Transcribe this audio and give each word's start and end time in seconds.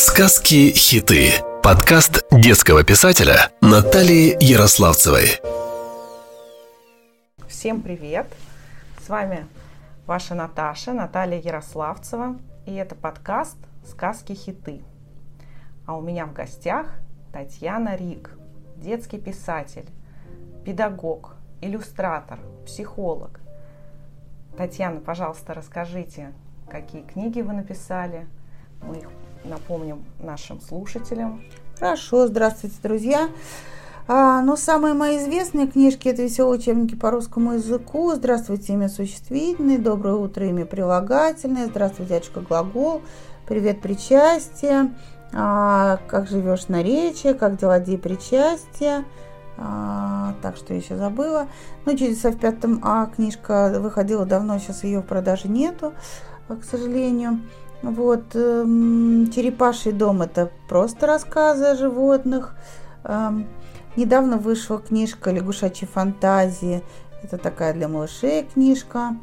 Сказки-хиты. 0.00 1.42
Подкаст 1.60 2.24
детского 2.30 2.84
писателя 2.84 3.50
Натальи 3.60 4.36
Ярославцевой. 4.38 5.40
Всем 7.48 7.82
привет! 7.82 8.28
С 9.04 9.08
вами 9.08 9.48
ваша 10.06 10.36
Наташа, 10.36 10.92
Наталья 10.92 11.40
Ярославцева. 11.40 12.36
И 12.64 12.76
это 12.76 12.94
подкаст 12.94 13.56
«Сказки-хиты». 13.90 14.84
А 15.84 15.96
у 15.96 16.00
меня 16.00 16.26
в 16.26 16.32
гостях 16.32 16.86
Татьяна 17.32 17.96
Рик, 17.96 18.38
детский 18.76 19.18
писатель, 19.18 19.88
педагог, 20.64 21.34
иллюстратор, 21.60 22.38
психолог. 22.64 23.40
Татьяна, 24.56 25.00
пожалуйста, 25.00 25.54
расскажите, 25.54 26.34
какие 26.70 27.02
книги 27.02 27.40
вы 27.40 27.52
написали. 27.52 28.28
Мы 28.80 28.98
их 28.98 29.08
напомним 29.44 30.04
нашим 30.20 30.60
слушателям. 30.60 31.42
Хорошо, 31.78 32.26
здравствуйте, 32.26 32.76
друзья. 32.82 33.28
А, 34.10 34.40
ну, 34.40 34.56
самые 34.56 34.94
мои 34.94 35.18
известные 35.18 35.66
книжки– 35.66 36.08
это 36.08 36.22
«Веселые 36.22 36.58
учебники 36.58 36.94
по 36.94 37.10
русскому 37.10 37.52
языку», 37.52 38.10
«Здравствуйте, 38.14 38.72
имя 38.72 38.88
существительное», 38.88 39.76
«Доброе 39.76 40.14
утро, 40.14 40.46
имя 40.46 40.64
прилагательное», 40.64 41.66
«Здравствуй, 41.66 42.06
дядюшка, 42.06 42.40
глагол», 42.40 43.02
«Привет, 43.46 43.82
причастие», 43.82 44.94
а, 45.34 45.98
«Как 46.08 46.26
живешь 46.26 46.68
на 46.68 46.82
речи», 46.82 47.34
«Как 47.34 47.58
дела, 47.58 47.80
где 47.80 47.98
причастие», 47.98 49.04
а, 49.58 50.34
так 50.40 50.56
что 50.56 50.72
еще 50.72 50.96
забыла. 50.96 51.46
Ну, 51.84 51.92
«Чудеса 51.92 52.30
в 52.30 52.38
пятом 52.38 52.80
А» 52.82 53.06
книжка 53.06 53.78
выходила 53.78 54.24
давно, 54.24 54.58
сейчас 54.58 54.84
ее 54.84 55.00
в 55.00 55.06
продаже 55.06 55.48
нету, 55.48 55.92
к 56.48 56.64
сожалению. 56.64 57.40
Вот, 57.82 58.34
эм, 58.34 59.30
«Черепаший 59.30 59.92
дом»– 59.92 60.22
это 60.22 60.50
просто 60.68 61.06
рассказы 61.06 61.64
о 61.64 61.76
животных. 61.76 62.56
Эм, 63.04 63.46
недавно 63.96 64.36
вышла 64.36 64.78
книжка 64.80 65.30
«Лягушачьи 65.30 65.86
фантазии». 65.86 66.82
Это 67.22 67.38
такая 67.38 67.74
для 67.74 67.88
малышей 67.88 68.44
книжка. 68.52 69.16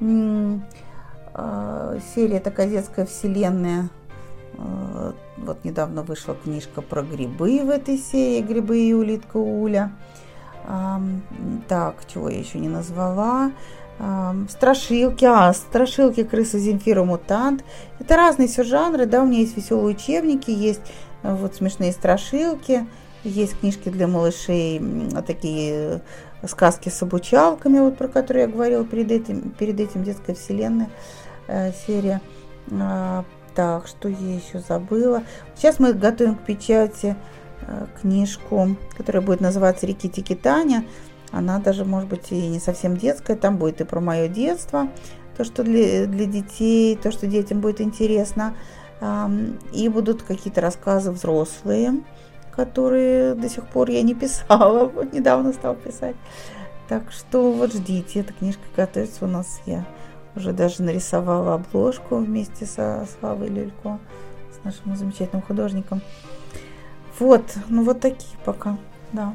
Э, 0.00 1.98
серия 2.14 2.38
такая 2.40 2.68
детская 2.68 3.06
вселенная. 3.06 3.88
Э, 4.56 5.12
вот 5.38 5.64
недавно 5.64 6.02
вышла 6.02 6.36
книжка 6.36 6.82
про 6.82 7.02
грибы 7.02 7.62
в 7.64 7.70
этой 7.70 7.98
серии. 7.98 8.40
Грибы 8.40 8.78
и 8.78 8.92
улитка 8.92 9.36
Уля. 9.36 9.92
Так, 11.68 11.94
чего 12.12 12.28
я 12.28 12.40
еще 12.40 12.58
не 12.58 12.68
назвала 12.68 13.52
страшилки, 14.48 15.24
а, 15.24 15.52
страшилки 15.54 16.22
крысы 16.22 16.58
Земфира 16.58 17.04
Мутант. 17.04 17.64
Это 17.98 18.16
разные 18.16 18.48
все 18.48 18.62
жанры, 18.62 19.06
да, 19.06 19.22
у 19.22 19.26
меня 19.26 19.40
есть 19.40 19.56
веселые 19.56 19.96
учебники, 19.96 20.50
есть 20.50 20.82
э, 21.22 21.34
вот 21.34 21.54
смешные 21.54 21.92
страшилки, 21.92 22.86
есть 23.24 23.58
книжки 23.58 23.88
для 23.88 24.06
малышей, 24.06 24.82
такие 25.26 26.02
э, 26.42 26.46
сказки 26.46 26.90
с 26.90 27.02
обучалками, 27.02 27.78
вот 27.78 27.96
про 27.96 28.08
которые 28.08 28.46
я 28.46 28.52
говорила 28.52 28.84
перед 28.84 29.10
этим, 29.10 29.50
перед 29.50 29.80
этим 29.80 30.04
детская 30.04 30.34
вселенная 30.34 30.90
э, 31.48 31.72
серия. 31.86 32.20
А, 32.70 33.24
так, 33.54 33.86
что 33.86 34.08
я 34.08 34.34
еще 34.34 34.60
забыла. 34.60 35.22
Сейчас 35.56 35.80
мы 35.80 35.94
готовим 35.94 36.34
к 36.36 36.44
печати 36.44 37.16
э, 37.62 37.86
книжку, 38.00 38.76
которая 38.96 39.22
будет 39.22 39.40
называться 39.40 39.86
«Реки 39.86 40.08
Таня». 40.34 40.84
Она 41.32 41.58
даже, 41.58 41.84
может 41.84 42.08
быть, 42.08 42.30
и 42.30 42.48
не 42.48 42.60
совсем 42.60 42.96
детская. 42.96 43.36
Там 43.36 43.56
будет 43.56 43.80
и 43.80 43.84
про 43.84 44.00
мое 44.00 44.28
детство, 44.28 44.88
то, 45.36 45.44
что 45.44 45.62
для, 45.62 46.06
для 46.06 46.26
детей, 46.26 46.96
то, 46.96 47.10
что 47.10 47.26
детям 47.26 47.60
будет 47.60 47.80
интересно. 47.80 48.54
И 49.72 49.88
будут 49.88 50.22
какие-то 50.22 50.60
рассказы 50.62 51.10
взрослые, 51.10 52.00
которые 52.50 53.34
до 53.34 53.48
сих 53.48 53.66
пор 53.66 53.90
я 53.90 54.02
не 54.02 54.14
писала, 54.14 54.86
вот 54.94 55.12
недавно 55.12 55.52
стала 55.52 55.76
писать. 55.76 56.16
Так 56.88 57.12
что 57.12 57.52
вот 57.52 57.72
ждите, 57.72 58.20
эта 58.20 58.32
книжка 58.32 58.62
готовится 58.74 59.24
у 59.24 59.28
нас. 59.28 59.60
Я 59.66 59.84
уже 60.34 60.52
даже 60.52 60.82
нарисовала 60.82 61.54
обложку 61.54 62.16
вместе 62.16 62.64
со 62.64 63.06
Славой 63.18 63.48
Люлько, 63.48 63.98
с 64.52 64.64
нашим 64.64 64.96
замечательным 64.96 65.42
художником. 65.42 66.00
Вот, 67.18 67.42
ну 67.68 67.82
вот 67.82 68.00
такие 68.00 68.38
пока, 68.44 68.78
да. 69.12 69.34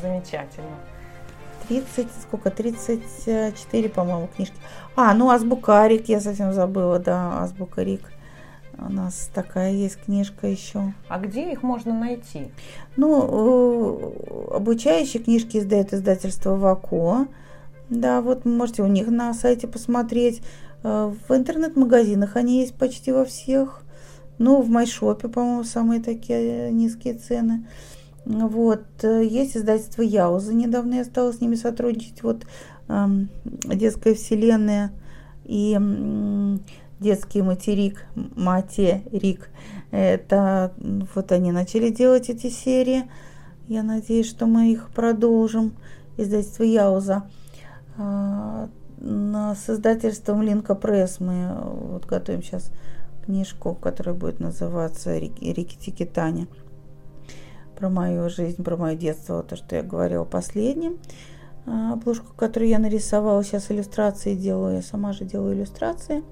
Замечательно. 0.00 0.76
30, 1.68 2.08
сколько, 2.22 2.50
34, 2.50 3.88
по-моему, 3.88 4.28
книжки. 4.34 4.56
А, 4.96 5.14
ну, 5.14 5.30
Азбукарик, 5.30 6.08
я 6.08 6.20
совсем 6.20 6.52
забыла, 6.52 6.98
да, 6.98 7.42
Азбукарик. 7.42 8.02
У 8.78 8.92
нас 8.92 9.30
такая 9.32 9.72
есть 9.72 9.98
книжка 10.04 10.46
еще. 10.46 10.92
А 11.08 11.18
где 11.18 11.52
их 11.52 11.62
можно 11.62 11.94
найти? 11.94 12.50
Ну, 12.96 14.16
э, 14.50 14.56
обучающие 14.56 15.22
книжки 15.22 15.58
издает 15.58 15.92
издательство 15.92 16.56
ВАКО. 16.56 17.28
Да, 17.90 18.20
вот 18.22 18.44
можете 18.44 18.82
у 18.82 18.86
них 18.86 19.08
на 19.08 19.32
сайте 19.34 19.68
посмотреть. 19.68 20.42
Э, 20.82 21.12
в 21.28 21.34
интернет-магазинах 21.34 22.36
они 22.36 22.60
есть 22.60 22.74
почти 22.74 23.12
во 23.12 23.24
всех. 23.24 23.82
Ну, 24.38 24.60
в 24.62 24.68
Майшопе, 24.68 25.28
по-моему, 25.28 25.64
самые 25.64 26.02
такие 26.02 26.70
низкие 26.70 27.14
цены. 27.14 27.66
Вот. 28.24 28.84
Э, 29.02 29.24
есть 29.24 29.56
издательство 29.56 30.02
Яуза. 30.02 30.54
Недавно 30.54 30.94
я 30.94 31.04
стала 31.04 31.32
с 31.32 31.40
ними 31.40 31.54
сотрудничать. 31.54 32.22
Вот 32.22 32.46
эм, 32.88 33.28
детская 33.44 34.14
вселенная 34.14 34.92
и 35.44 35.78
детский 37.00 37.42
материк, 37.42 38.06
материк. 38.14 39.50
Это 39.90 40.72
вот 41.14 41.32
они 41.32 41.52
начали 41.52 41.90
делать 41.90 42.30
эти 42.30 42.48
серии. 42.48 43.10
Я 43.68 43.82
надеюсь, 43.82 44.28
что 44.28 44.46
мы 44.46 44.72
их 44.72 44.90
продолжим. 44.90 45.74
Издательство 46.16 46.62
Яуза. 46.62 47.24
Э, 47.98 48.68
с 49.00 49.68
издательством 49.68 50.42
Линка 50.42 50.76
Пресс 50.76 51.18
мы 51.18 51.52
вот 51.54 52.06
готовим 52.06 52.42
сейчас 52.42 52.70
книжку, 53.24 53.74
которая 53.74 54.14
будет 54.14 54.38
называться 54.38 55.16
«Рики 55.18 55.76
Тики 55.76 56.04
Таня» 56.04 56.46
про 57.76 57.88
мою 57.88 58.28
жизнь, 58.28 58.62
про 58.62 58.76
мое 58.76 58.94
детство, 58.94 59.42
то, 59.42 59.56
что 59.56 59.76
я 59.76 59.82
говорила 59.82 60.24
последним. 60.24 60.98
А, 61.66 61.92
обложку, 61.94 62.34
которую 62.36 62.68
я 62.68 62.78
нарисовала, 62.78 63.42
сейчас 63.44 63.70
иллюстрации 63.70 64.34
делаю, 64.34 64.76
я 64.76 64.82
сама 64.82 65.12
же 65.12 65.24
делаю 65.24 65.54
иллюстрации. 65.56 66.22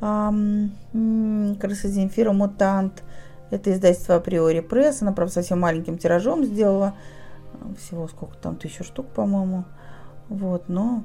Крыса 0.00 1.88
Земфира 1.88 2.32
Мутант. 2.32 3.02
Это 3.50 3.72
издательство 3.72 4.16
Априори 4.16 4.60
Пресс. 4.60 5.02
Она, 5.02 5.12
правда, 5.12 5.34
совсем 5.34 5.60
маленьким 5.60 5.98
тиражом 5.98 6.44
сделала. 6.44 6.94
Всего 7.78 8.08
сколько 8.08 8.36
там, 8.38 8.56
тысячу 8.56 8.84
штук, 8.84 9.08
по-моему. 9.08 9.64
Вот, 10.28 10.68
но, 10.68 11.04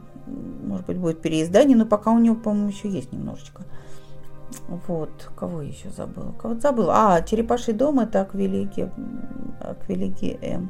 может 0.63 0.85
быть, 0.85 0.97
будет 0.97 1.21
переиздание, 1.21 1.75
но 1.75 1.85
пока 1.85 2.11
у 2.11 2.19
него, 2.19 2.35
по-моему, 2.35 2.69
еще 2.69 2.87
есть 2.87 3.11
немножечко. 3.11 3.63
Вот, 4.87 5.29
кого 5.35 5.61
еще 5.61 5.89
забыла? 5.89 6.31
Кого-то 6.33 6.61
забыла. 6.61 6.93
А, 6.95 7.21
«Черепаший 7.21 7.73
дом»– 7.73 7.99
это 8.01 8.21
Аквилеги, 8.21 8.89
Аквилеги 9.61 10.37
М. 10.41 10.69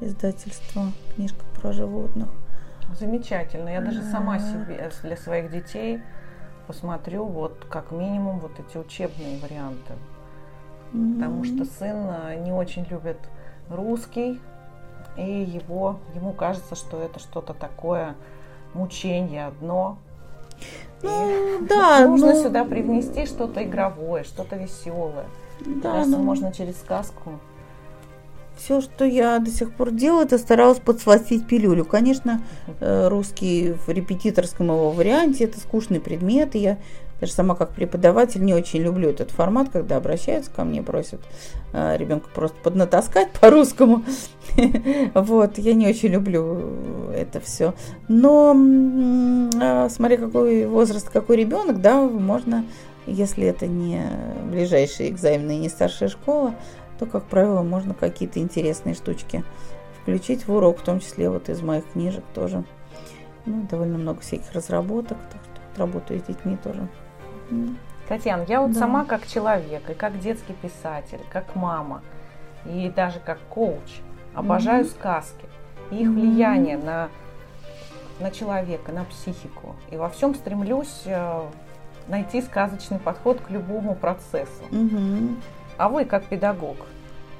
Издательство, 0.00 0.82
книжка 1.14 1.44
про 1.60 1.72
животных. 1.72 2.28
Замечательно. 2.98 3.68
Я 3.68 3.80
даже 3.80 4.02
сама 4.02 4.38
себе 4.38 4.90
для 5.02 5.16
своих 5.16 5.50
детей 5.50 6.00
посмотрю 6.66 7.24
вот 7.24 7.66
как 7.68 7.90
минимум 7.90 8.38
вот 8.40 8.52
эти 8.58 8.78
учебные 8.78 9.38
варианты. 9.40 9.94
Потому 10.92 11.44
что 11.44 11.64
сын 11.64 11.96
э, 12.08 12.42
не 12.42 12.52
очень 12.52 12.84
любит 12.90 13.18
русский, 13.68 14.40
и 15.16 15.42
его, 15.42 16.00
ему 16.14 16.32
кажется, 16.32 16.74
что 16.74 17.00
это 17.00 17.20
что-то 17.20 17.54
такое 17.54 18.14
мучение 18.74 19.46
одно, 19.46 19.98
ну, 21.02 21.58
да. 21.68 22.06
Нужно 22.06 22.34
ну, 22.34 22.42
сюда 22.42 22.64
привнести 22.64 23.26
что-то 23.26 23.62
игровое, 23.64 24.24
что-то 24.24 24.56
веселое. 24.56 25.26
Да, 25.60 25.92
Кажется, 25.92 26.16
ну, 26.16 26.22
можно 26.22 26.52
через 26.52 26.78
сказку. 26.78 27.38
Все, 28.56 28.82
что 28.82 29.06
я 29.06 29.38
до 29.38 29.50
сих 29.50 29.72
пор 29.72 29.90
делаю, 29.90 30.26
это 30.26 30.36
старалась 30.36 30.80
подсластить 30.80 31.46
пилюлю. 31.46 31.86
Конечно, 31.86 32.42
э, 32.80 33.08
русский 33.08 33.72
в 33.72 33.88
репетиторском 33.88 34.66
его 34.66 34.90
варианте 34.90 35.44
это 35.44 35.58
скучный 35.58 35.98
предмет, 35.98 36.54
и 36.54 36.58
я 36.58 36.78
даже 37.20 37.32
сама 37.32 37.54
как 37.54 37.70
преподаватель 37.70 38.42
не 38.42 38.54
очень 38.54 38.80
люблю 38.80 39.10
этот 39.10 39.30
формат, 39.30 39.68
когда 39.70 39.96
обращаются 39.96 40.50
ко 40.50 40.64
мне, 40.64 40.82
просят 40.82 41.20
э, 41.72 41.96
ребенка 41.98 42.28
просто 42.34 42.56
поднатаскать 42.62 43.30
по-русскому. 43.40 44.04
Вот, 45.14 45.58
я 45.58 45.74
не 45.74 45.86
очень 45.86 46.08
люблю 46.08 47.10
это 47.14 47.40
все. 47.40 47.74
Но 48.08 48.54
э, 48.54 49.88
смотря 49.90 50.16
какой 50.16 50.66
возраст, 50.66 51.08
какой 51.08 51.36
ребенок, 51.36 51.80
да, 51.80 52.00
можно, 52.00 52.64
если 53.06 53.46
это 53.46 53.66
не 53.66 54.02
ближайшие 54.50 55.10
экзамены 55.10 55.56
и 55.56 55.60
не 55.60 55.68
старшая 55.68 56.08
школа, 56.08 56.54
то, 56.98 57.06
как 57.06 57.24
правило, 57.24 57.62
можно 57.62 57.94
какие-то 57.94 58.40
интересные 58.40 58.94
штучки 58.94 59.44
включить 60.02 60.46
в 60.46 60.52
урок, 60.52 60.78
в 60.78 60.82
том 60.82 61.00
числе 61.00 61.30
вот 61.30 61.48
из 61.48 61.60
моих 61.62 61.84
книжек 61.92 62.24
тоже. 62.34 62.64
Ну, 63.46 63.66
довольно 63.70 63.98
много 63.98 64.20
всяких 64.20 64.52
разработок, 64.52 65.18
так 65.30 65.40
что 65.44 65.80
работаю 65.80 66.20
с 66.20 66.24
детьми 66.24 66.56
тоже 66.62 66.88
Татьяна, 68.08 68.42
я 68.48 68.60
вот 68.60 68.72
Да. 68.72 68.78
сама 68.80 69.04
как 69.04 69.26
человек, 69.26 69.88
и 69.88 69.94
как 69.94 70.18
детский 70.18 70.52
писатель, 70.54 71.20
как 71.30 71.54
мама, 71.54 72.02
и 72.64 72.92
даже 72.94 73.20
как 73.20 73.38
коуч 73.48 74.00
обожаю 74.34 74.84
Мгм. 74.84 74.90
сказки 74.90 75.46
и 75.90 75.96
их 76.02 76.08
Мгм. 76.08 76.20
влияние 76.20 76.76
на, 76.76 77.08
на 78.18 78.30
человека, 78.30 78.90
на 78.92 79.04
психику. 79.04 79.76
И 79.90 79.96
во 79.96 80.08
всем 80.08 80.34
стремлюсь 80.34 81.02
э, 81.06 81.42
найти 82.08 82.42
сказочный 82.42 82.98
подход 82.98 83.40
к 83.40 83.50
любому 83.50 83.94
процессу. 83.94 84.64
Мгм. 84.70 85.40
А 85.78 85.88
вы 85.88 86.04
как 86.04 86.24
педагог 86.24 86.76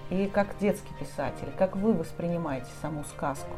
и 0.08 0.26
как 0.32 0.56
детский 0.60 0.92
писатель, 0.98 1.48
как 1.58 1.76
вы 1.76 1.92
воспринимаете 1.92 2.68
саму 2.80 3.04
сказку? 3.04 3.50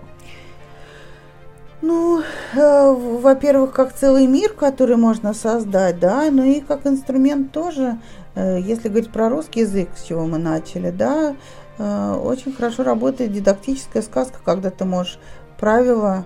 Ну, 1.82 2.22
э, 2.54 2.92
во-первых, 2.92 3.72
как 3.72 3.92
целый 3.92 4.28
мир, 4.28 4.52
который 4.52 4.94
можно 4.94 5.34
создать, 5.34 5.98
да, 5.98 6.30
ну 6.30 6.44
и 6.44 6.60
как 6.60 6.86
инструмент 6.86 7.50
тоже, 7.50 7.98
э, 8.36 8.60
если 8.60 8.88
говорить 8.88 9.10
про 9.10 9.28
русский 9.28 9.60
язык, 9.60 9.88
с 9.96 10.04
чего 10.04 10.24
мы 10.24 10.38
начали, 10.38 10.92
да, 10.92 11.34
э, 11.78 12.14
очень 12.22 12.52
хорошо 12.52 12.84
работает 12.84 13.32
дидактическая 13.32 14.02
сказка, 14.02 14.38
когда 14.44 14.70
ты 14.70 14.84
можешь 14.84 15.18
правила 15.58 16.24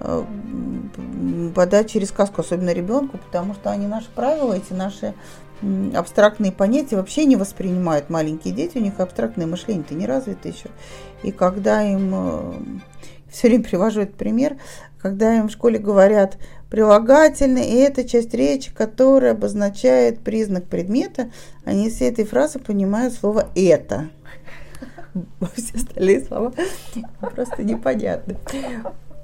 э, 0.00 0.24
подать 1.54 1.90
через 1.90 2.10
сказку, 2.10 2.42
особенно 2.42 2.74
ребенку, 2.74 3.16
потому 3.16 3.54
что 3.54 3.70
они 3.70 3.86
наши 3.86 4.10
правила, 4.14 4.52
эти 4.52 4.74
наши 4.74 5.14
абстрактные 5.94 6.52
понятия 6.52 6.96
вообще 6.96 7.24
не 7.24 7.36
воспринимают 7.36 8.10
маленькие 8.10 8.52
дети, 8.52 8.76
у 8.76 8.82
них 8.82 9.00
абстрактное 9.00 9.46
мышление-то 9.46 9.94
не 9.94 10.06
развито 10.06 10.48
еще. 10.48 10.68
И 11.22 11.32
когда 11.32 11.82
им 11.82 12.82
все 13.30 13.48
время 13.48 13.64
привожу 13.64 14.02
этот 14.02 14.16
пример, 14.16 14.56
когда 15.00 15.36
им 15.36 15.48
в 15.48 15.52
школе 15.52 15.78
говорят 15.78 16.38
прилагательное, 16.70 17.64
и 17.64 17.74
это 17.76 18.04
часть 18.04 18.34
речи, 18.34 18.72
которая 18.74 19.32
обозначает 19.32 20.20
признак 20.20 20.64
предмета, 20.64 21.30
они 21.64 21.88
все 21.88 22.08
этой 22.08 22.24
фразы 22.24 22.58
понимают 22.58 23.14
слово 23.14 23.48
«это». 23.54 24.08
Все 25.56 25.76
остальные 25.76 26.24
слова 26.24 26.52
просто 27.20 27.64
непонятны. 27.64 28.36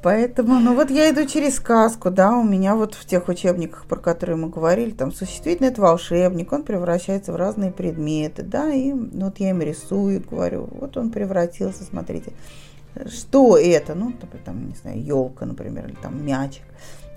Поэтому, 0.03 0.61
ну 0.61 0.75
вот 0.75 0.91
я 0.91 1.11
иду 1.11 1.25
через 1.25 1.55
сказку, 1.55 2.11
да, 2.11 2.37
у 2.37 2.45
меня 2.45 2.77
вот 2.77 2.95
в 2.95 3.07
тех 3.07 3.27
учебниках, 3.29 3.87
про 3.87 3.97
которые 3.97 4.37
мы 4.37 4.51
говорили, 4.51 4.91
там 4.91 5.11
существительный 5.13 5.71
это 5.71 5.81
волшебник, 5.81 6.53
он 6.53 6.63
превращается 6.63 7.33
в 7.33 7.37
разные 7.37 7.71
предметы, 7.71 8.43
да, 8.43 8.71
и 8.71 8.93
вот 8.93 9.41
я 9.41 9.49
им 9.51 9.63
рисую, 9.63 10.23
говорю, 10.29 10.69
вот 10.73 10.99
он 10.99 11.11
превратился, 11.11 11.85
смотрите, 11.85 12.33
что 13.07 13.57
это, 13.57 13.95
ну, 13.95 14.13
там, 14.45 14.69
не 14.69 14.75
знаю, 14.75 15.03
елка, 15.03 15.47
например, 15.47 15.87
или 15.87 15.97
там 15.97 16.25
мячик, 16.25 16.65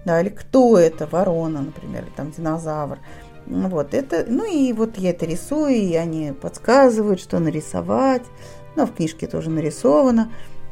да, 0.05 0.21
или 0.21 0.29
кто 0.29 0.77
это, 0.77 1.07
ворона, 1.07 1.61
например, 1.61 2.03
или 2.03 2.11
там 2.11 2.31
динозавр. 2.31 2.99
Вот 3.45 3.93
это, 3.93 4.25
ну 4.27 4.43
и 4.45 4.73
вот 4.73 4.97
я 4.97 5.11
это 5.11 5.25
рисую, 5.25 5.75
и 5.75 5.93
они 5.95 6.33
подсказывают, 6.33 7.19
что 7.19 7.39
нарисовать. 7.39 8.23
Ну, 8.75 8.85
в 8.85 8.93
книжке 8.93 9.27
тоже 9.27 9.49
нарисовано. 9.49 10.31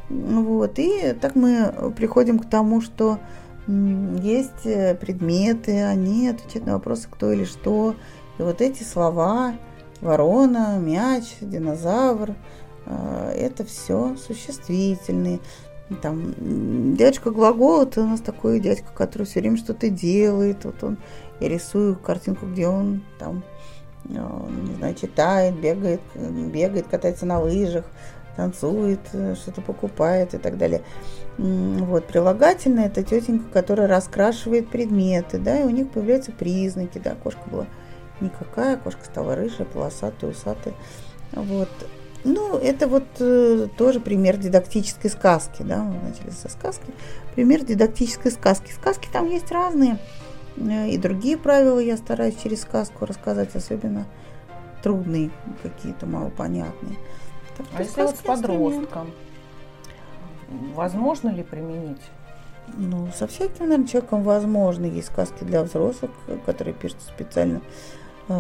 Вот, 0.09 0.77
и 0.77 1.13
так 1.13 1.35
мы 1.35 1.93
приходим 1.95 2.37
к 2.37 2.49
тому, 2.49 2.81
что 2.81 3.17
есть 3.67 4.63
предметы, 4.99 5.83
они 5.83 6.29
отвечают 6.29 6.67
на 6.67 6.73
вопросы 6.73 7.07
кто 7.09 7.31
или 7.31 7.45
что. 7.45 7.95
И 8.37 8.41
вот 8.43 8.61
эти 8.61 8.83
слова, 8.83 9.55
ворона, 10.01 10.77
мяч, 10.77 11.37
динозавр, 11.41 12.35
это 12.85 13.65
все 13.65 14.15
существительные. 14.15 15.39
Там 16.01 16.95
дядька 16.95 17.29
глагол, 17.29 17.83
это 17.83 18.01
у 18.01 18.07
нас 18.07 18.19
такой 18.19 18.59
дядька, 18.59 18.91
который 18.93 19.27
все 19.27 19.39
время 19.39 19.57
что-то 19.57 19.89
делает. 19.89 20.65
Вот 20.65 20.83
он, 20.83 20.97
я 21.39 21.47
рисую 21.47 21.95
картинку, 21.95 22.47
где 22.47 22.67
он 22.67 23.03
там, 23.19 23.43
не 24.03 24.75
знаю, 24.77 24.95
читает, 24.95 25.59
бегает, 25.59 26.01
бегает, 26.15 26.87
катается 26.87 27.27
на 27.27 27.39
лыжах, 27.39 27.85
танцует, 28.35 28.99
что-то 29.09 29.61
покупает 29.61 30.33
и 30.33 30.37
так 30.39 30.57
далее. 30.57 30.81
Вот, 31.37 32.07
прилагательное– 32.07 32.85
это 32.87 33.03
тетенька, 33.03 33.45
которая 33.51 33.87
раскрашивает 33.87 34.69
предметы, 34.69 35.37
да, 35.37 35.59
и 35.59 35.65
у 35.65 35.69
них 35.69 35.91
появляются 35.91 36.31
признаки, 36.31 36.97
да, 36.97 37.13
кошка 37.21 37.47
была 37.49 37.67
никакая, 38.21 38.77
кошка 38.77 39.05
стала 39.05 39.35
рыжая, 39.35 39.67
полосатая, 39.67 40.31
усатая, 40.31 40.73
вот. 41.33 41.69
Ну, 42.25 42.57
это 42.57 42.87
вот 42.87 43.05
э, 43.19 43.67
тоже 43.77 43.99
пример 43.99 44.37
дидактической 44.37 45.09
сказки, 45.09 45.61
да, 45.61 45.83
мы 45.83 46.09
начали 46.09 46.31
со 46.31 46.49
сказки. 46.49 46.91
Пример 47.35 47.63
дидактической 47.63 48.31
сказки. 48.31 48.71
Сказки 48.71 49.07
там 49.13 49.29
есть 49.29 49.51
разные, 49.51 49.99
э, 50.57 50.89
и 50.89 50.97
другие 50.97 51.37
правила 51.37 51.77
я 51.77 51.97
стараюсь 51.97 52.35
через 52.41 52.63
сказку 52.63 53.05
рассказать, 53.05 53.55
особенно 53.55 54.07
трудные 54.81 55.29
какие-то, 55.61 56.07
малопонятные. 56.07 56.97
Так, 57.57 57.67
а 57.77 57.83
если 57.83 58.01
вот 58.01 58.15
с 58.15 58.21
подростком, 58.21 59.11
возможно 60.73 61.29
ли 61.29 61.43
применить? 61.43 62.01
Ну, 62.75 63.07
со 63.15 63.27
всяким, 63.27 63.65
наверное, 63.65 63.87
человеком 63.87 64.23
возможно. 64.23 64.85
Есть 64.85 65.09
сказки 65.09 65.43
для 65.43 65.61
взрослых, 65.61 66.09
которые 66.47 66.73
пишутся 66.73 67.07
специально 67.07 67.61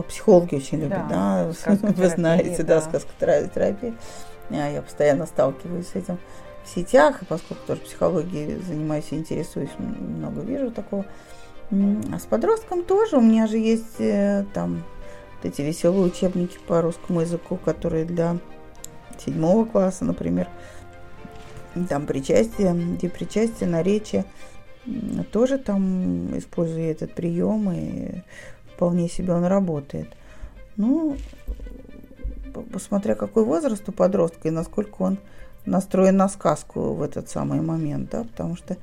психологи 0.07 0.55
очень 0.55 0.79
любят, 0.79 1.07
да, 1.09 1.51
да? 1.65 1.77
вы 1.81 2.09
знаете, 2.09 2.63
да, 2.63 2.81
да 2.81 2.81
сказкотерапия. 2.81 3.93
Я 4.49 4.81
постоянно 4.81 5.25
сталкиваюсь 5.25 5.87
с 5.87 5.95
этим 5.95 6.17
в 6.63 6.69
сетях, 6.69 7.21
и 7.21 7.25
поскольку 7.25 7.65
тоже 7.65 7.81
психологией 7.81 8.61
занимаюсь 8.61 9.05
и 9.11 9.15
интересуюсь, 9.15 9.71
много 9.77 10.41
вижу 10.41 10.71
такого. 10.71 11.05
А 11.71 12.19
с 12.19 12.25
подростком 12.25 12.83
тоже 12.83 13.17
у 13.17 13.21
меня 13.21 13.47
же 13.47 13.57
есть 13.57 13.97
там 14.53 14.83
вот 15.35 15.51
эти 15.51 15.61
веселые 15.61 16.05
учебники 16.05 16.57
по 16.67 16.81
русскому 16.81 17.21
языку, 17.21 17.57
которые 17.57 18.05
для 18.05 18.37
седьмого 19.23 19.65
класса, 19.65 20.05
например, 20.05 20.47
там 21.89 22.05
причастие, 22.05 22.73
где 22.73 23.09
причастие, 23.09 23.69
наречие, 23.69 24.25
тоже 25.31 25.57
там 25.57 26.37
использую 26.37 26.89
этот 26.91 27.13
прием 27.13 27.71
и 27.71 28.21
вполне 28.75 29.09
себе 29.09 29.33
он 29.33 29.45
работает. 29.45 30.09
Ну, 30.77 31.17
посмотря 32.71 33.15
какой 33.15 33.43
возраст 33.43 33.87
у 33.87 33.91
подростка 33.91 34.47
и 34.47 34.51
насколько 34.51 35.01
он 35.01 35.17
настроен 35.65 36.17
на 36.17 36.29
сказку 36.29 36.93
в 36.93 37.01
этот 37.01 37.29
самый 37.29 37.61
момент, 37.61 38.09
да, 38.11 38.23
потому 38.23 38.55
что 38.55 38.77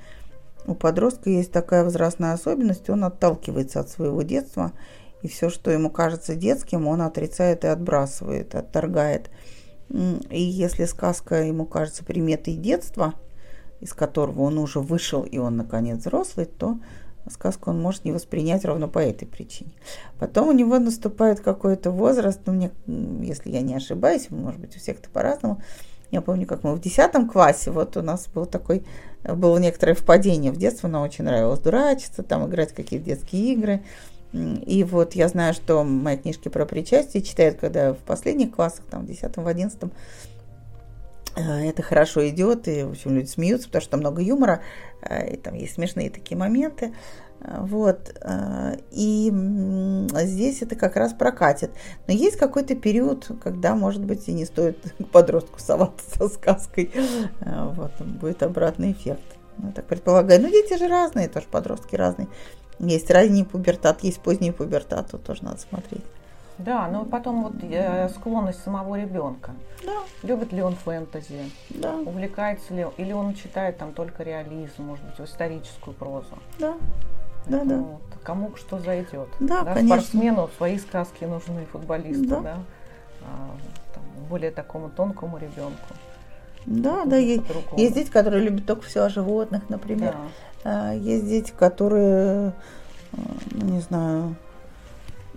у 0.67 0.75
подростка 0.75 1.31
есть 1.31 1.53
такая 1.53 1.85
возрастная 1.85 2.33
особенность, 2.33 2.89
он 2.89 3.05
отталкивается 3.05 3.81
от 3.81 3.89
своего 3.89 4.23
детства, 4.23 4.73
и 5.23 5.29
все, 5.29 5.51
что 5.51 5.71
ему 5.71 5.91
кажется 5.91 6.35
детским, 6.35 6.87
он 6.87 7.03
отрицает 7.03 7.65
и 7.65 7.69
отбрасывает, 7.69 8.55
отторгает. 8.55 9.31
И 9.89 10.41
если 10.41 10.85
сказка 10.85 11.43
ему 11.43 11.67
кажется 11.67 12.05
приметой 12.05 12.55
детства, 12.55 13.15
из 13.81 13.93
которого 13.93 14.43
он 14.43 14.59
уже 14.59 14.81
вышел 14.81 15.23
и 15.23 15.39
он 15.39 15.57
наконец 15.57 15.99
взрослый, 15.99 16.47
то 16.47 16.79
сказку 17.31 17.71
он 17.71 17.81
может 17.81 18.05
не 18.05 18.13
воспринять 18.13 18.65
ровно 18.65 18.89
по 18.89 18.99
этой 18.99 19.27
причине. 19.27 19.73
Потом 20.19 20.49
у 20.49 20.53
него 20.53 20.79
наступает 20.79 21.41
какой-то 21.41 21.91
возраст, 21.91 22.41
ну, 22.47 22.53
мне, 22.53 22.71
если 23.23 23.51
я 23.51 23.61
не 23.61 23.75
ошибаюсь, 23.75 24.31
может 24.31 24.61
быть, 24.61 24.77
у 24.77 24.79
всех-то 24.79 25.09
по-разному. 25.11 25.63
Я 26.11 26.21
помню, 26.21 26.47
как 26.47 26.63
мы 26.63 26.75
в 26.75 26.81
10 26.81 27.31
классе, 27.31 27.71
вот 27.71 27.97
у 27.97 28.03
нас 28.03 28.29
был 28.29 28.45
такой, 28.45 28.85
было 29.25 29.57
некоторое 29.59 29.95
впадение 29.95 30.53
в 30.53 30.57
детство, 30.59 30.89
нам 30.89 31.03
очень 31.03 31.25
нравилось 31.25 31.61
дурачиться, 31.61 32.23
там 32.23 32.47
играть 32.47 32.73
какие-то 32.73 33.07
детские 33.07 33.53
игры. 33.55 33.83
И 34.33 34.85
вот 34.85 35.15
я 35.15 35.29
знаю, 35.29 35.55
что 35.55 35.85
мои 35.85 36.17
книжки 36.17 36.49
про 36.49 36.67
причастие 36.67 37.23
читают, 37.23 37.59
когда 37.59 37.93
в 37.93 37.99
последних 37.99 38.55
классах, 38.55 38.85
там, 38.91 39.05
в 39.05 39.07
10 39.07 39.37
в 39.37 39.47
11 39.47 39.79
это 41.37 41.83
хорошо 41.83 42.29
идет, 42.29 42.69
и, 42.69 42.83
в 42.83 42.91
общем, 42.91 43.15
люди 43.15 43.29
смеются, 43.29 43.69
потому 43.69 43.83
что 43.83 43.91
там 43.93 44.01
много 44.01 44.23
юмора, 44.23 44.63
и 45.31 45.37
там 45.37 45.55
есть 45.55 45.75
смешные 45.75 46.11
такие 46.11 46.37
моменты. 46.37 46.95
Вот. 47.41 48.15
И 48.91 49.33
здесь 50.23 50.63
это 50.63 50.77
как 50.77 50.97
раз 50.97 51.13
прокатит. 51.13 51.71
Но 52.07 52.15
есть 52.15 52.37
какой-то 52.37 52.77
период, 52.77 53.31
когда, 53.43 53.75
может 53.75 54.05
быть, 54.05 54.29
и 54.29 54.33
не 54.33 54.45
стоит 54.45 54.79
к 54.99 55.07
подростку 55.09 55.59
соваться 55.59 56.19
со 56.19 56.29
сказкой. 56.29 56.91
Вот, 57.41 57.93
будет 58.01 58.43
обратный 58.43 58.93
эффект. 58.93 59.25
Я 59.59 59.73
так 59.73 59.87
предполагаю. 59.87 60.41
Ну, 60.41 60.49
дети 60.51 60.79
же 60.79 60.87
разные, 60.87 61.29
тоже 61.29 61.47
подростки 61.51 61.97
разные. 61.97 62.29
Есть 62.79 63.11
ранний 63.11 63.45
пубертат, 63.45 64.03
есть 64.03 64.21
поздний 64.21 64.53
пубертат, 64.53 65.11
тут 65.11 65.25
тоже 65.25 65.45
надо 65.45 65.59
смотреть. 65.59 66.05
Да, 66.65 66.89
но 66.89 67.05
потом 67.05 67.45
вот 67.45 67.55
э, 67.63 68.09
склонность 68.11 68.63
самого 68.63 69.01
ребенка. 69.01 69.53
Да. 69.85 69.93
Любит 70.23 70.53
ли 70.53 70.63
он 70.63 70.75
фэнтези? 70.75 71.51
Да. 71.71 71.95
Увлекается 71.97 72.75
ли? 72.75 72.87
Или 72.99 73.13
он 73.13 73.35
читает 73.35 73.79
там 73.79 73.93
только 73.93 74.23
реализм, 74.23 74.85
может 74.85 75.05
быть, 75.05 75.29
историческую 75.29 75.95
прозу? 75.95 76.39
Да. 76.59 76.75
Да, 77.47 77.65
да. 77.65 77.77
Вот, 77.77 78.03
кому 78.23 78.55
что 78.57 78.79
зайдет. 78.79 79.29
Да, 79.41 79.63
да, 79.63 79.75
конечно. 79.75 80.01
Спортсмену 80.01 80.49
свои 80.57 80.79
сказки 80.79 81.25
нужны, 81.25 81.67
футболисту, 81.73 82.27
да. 82.29 82.41
Да. 82.41 82.57
А, 83.23 83.51
там, 83.95 84.03
более 84.29 84.51
такому 84.53 84.91
тонкому 84.91 85.39
ребенку. 85.39 85.87
Да, 86.67 87.05
да, 87.05 87.17
есть, 87.17 87.43
есть 87.77 87.95
дети, 87.95 88.11
которые 88.11 88.45
любят 88.45 88.67
только 88.67 88.83
все 88.83 89.03
о 89.03 89.09
животных, 89.09 89.69
например. 89.69 90.15
Да. 90.63 90.91
А, 90.91 90.95
Есть 90.95 91.27
дети, 91.27 91.53
которые, 91.57 92.53
э, 93.13 93.17
ну, 93.51 93.65
не 93.67 93.81
знаю, 93.81 94.37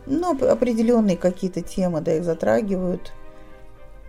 ну, 0.05 0.31
определенные 0.49 1.17
какие-то 1.17 1.61
темы, 1.61 2.01
да, 2.01 2.13
их 2.15 2.23
затрагивают. 2.23 3.11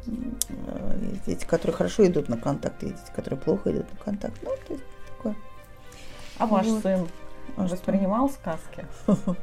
Есть 0.06 1.24
дети, 1.26 1.44
которые 1.44 1.76
хорошо 1.76 2.06
идут 2.06 2.28
на 2.28 2.36
контакт, 2.36 2.82
есть 2.82 2.96
дети, 2.96 3.10
которые 3.14 3.40
плохо 3.40 3.72
идут 3.72 3.86
на 3.92 3.98
контакт. 4.04 4.34
Ну, 4.42 4.50
то 4.66 4.72
есть 4.74 4.84
такое. 5.16 5.34
А 6.38 6.46
ваш 6.46 6.66
Вот. 6.66 6.82
сын 6.82 7.08
А 7.56 7.66
воспринимал 7.66 8.30
сказки? 8.30 8.86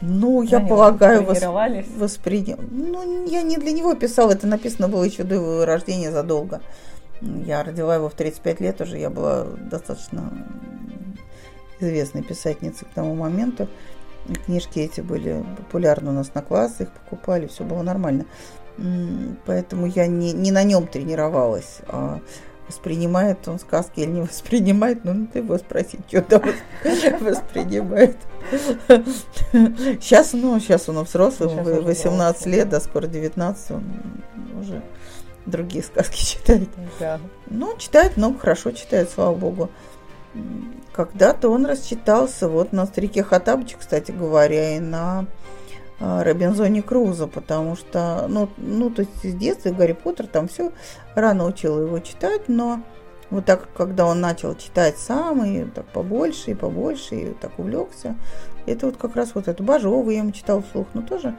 Ну, 0.00 0.42
я 0.42 0.58
Они 0.58 0.68
полагаю, 0.68 1.22
вос- 1.22 1.34
тренировались? 1.34 1.86
воспринял. 1.96 2.58
Ну, 2.70 3.26
я 3.26 3.42
не 3.42 3.56
для 3.56 3.72
него 3.72 3.94
писала, 3.94 4.32
это 4.32 4.46
написано 4.46 4.88
было 4.88 5.02
еще 5.04 5.22
до 5.22 5.36
его 5.36 5.64
рождения 5.64 6.10
задолго. 6.10 6.60
Я 7.22 7.62
родила 7.62 7.94
его 7.94 8.10
в 8.10 8.14
35 8.14 8.60
лет 8.60 8.80
уже, 8.82 8.98
я 8.98 9.08
была 9.08 9.44
достаточно 9.44 10.30
известной 11.80 12.22
писательницей 12.22 12.86
к 12.86 12.90
тому 12.94 13.14
моменту. 13.14 13.68
И 14.28 14.34
Книжки 14.34 14.78
эти 14.78 15.00
были 15.00 15.44
популярны 15.56 16.10
у 16.10 16.14
нас 16.14 16.32
на 16.34 16.42
классы, 16.42 16.84
их 16.84 16.90
покупали, 16.90 17.46
все 17.46 17.64
было 17.64 17.82
нормально. 17.82 18.24
Поэтому 19.46 19.86
я 19.86 20.06
не, 20.06 20.32
не 20.32 20.50
на 20.50 20.64
нем 20.64 20.86
тренировалась, 20.86 21.78
а 21.86 22.20
воспринимает 22.66 23.46
он 23.46 23.58
сказки 23.58 24.00
или 24.00 24.10
не 24.10 24.20
воспринимает, 24.22 25.04
ну, 25.04 25.12
надо 25.12 25.38
его 25.38 25.58
спросить, 25.58 26.00
что 26.08 26.22
там 26.22 26.42
воспринимает. 27.20 28.16
Сейчас, 30.00 30.32
ну, 30.32 30.58
сейчас 30.60 30.88
он 30.88 31.02
взрослый, 31.04 31.50
Сейчас 31.50 31.66
ему 31.66 31.76
уже 31.76 31.80
18 31.82 32.40
взрослый, 32.40 32.54
лет, 32.56 32.68
да. 32.68 32.78
да, 32.78 32.84
скоро 32.84 33.06
19, 33.06 33.70
он 33.70 33.84
уже 34.60 34.82
другие 35.46 35.84
сказки 35.84 36.24
читает. 36.24 36.68
Да. 36.98 37.20
Ну, 37.46 37.76
читает 37.78 38.16
много, 38.16 38.38
хорошо 38.38 38.72
читает, 38.72 39.10
слава 39.10 39.34
богу. 39.34 39.70
Когда-то 40.92 41.48
он 41.48 41.66
расчитался 41.66 42.48
вот 42.48 42.72
на 42.72 42.86
«Старике 42.86 43.22
Хаттабыче», 43.22 43.76
кстати 43.78 44.12
говоря, 44.12 44.76
и 44.76 44.80
на 44.80 45.26
а, 46.00 46.22
Робинзоне 46.22 46.82
Крузо, 46.82 47.26
потому 47.26 47.76
что, 47.76 48.26
ну, 48.28 48.48
ну, 48.56 48.90
то 48.90 49.02
есть 49.02 49.22
с 49.22 49.34
детства 49.34 49.70
Гарри 49.70 49.92
Поттер 49.92 50.26
там 50.26 50.48
все 50.48 50.72
рано 51.14 51.46
учила 51.46 51.80
его 51.80 51.98
читать, 51.98 52.42
но 52.48 52.80
вот 53.30 53.44
так, 53.44 53.68
когда 53.76 54.06
он 54.06 54.20
начал 54.20 54.54
читать 54.54 54.98
сам, 54.98 55.44
и 55.44 55.64
так 55.64 55.86
побольше, 55.86 56.52
и 56.52 56.54
побольше, 56.54 57.14
и 57.14 57.32
так 57.32 57.58
увлекся, 57.58 58.16
это 58.66 58.86
вот 58.86 58.96
как 58.96 59.16
раз 59.16 59.34
вот 59.34 59.48
эту 59.48 59.62
Бажову 59.62 60.08
я 60.10 60.18
ему 60.18 60.32
читал 60.32 60.62
вслух, 60.62 60.86
но 60.94 61.02
тоже 61.02 61.36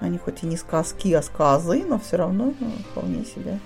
они 0.00 0.18
хоть 0.18 0.42
и 0.42 0.46
не 0.46 0.56
сказки, 0.56 1.12
а 1.12 1.22
сказы, 1.22 1.84
но 1.86 1.98
все 1.98 2.16
равно 2.16 2.54
ну, 2.58 2.70
вполне 2.90 3.24
себе 3.24 3.60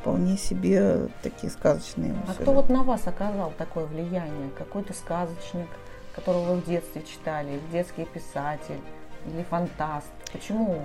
вполне 0.00 0.36
себе 0.36 1.08
такие 1.22 1.50
сказочные. 1.50 2.14
А 2.28 2.34
кто 2.34 2.52
вот 2.52 2.68
на 2.68 2.82
вас 2.82 3.06
оказал 3.06 3.52
такое 3.58 3.84
влияние? 3.86 4.50
Какой-то 4.56 4.92
сказочник, 4.94 5.68
которого 6.14 6.54
вы 6.54 6.60
в 6.60 6.66
детстве 6.66 7.02
читали, 7.02 7.52
или 7.52 7.72
детский 7.72 8.04
писатель, 8.04 8.80
или 9.26 9.42
фантаст? 9.44 10.06
Почему? 10.32 10.82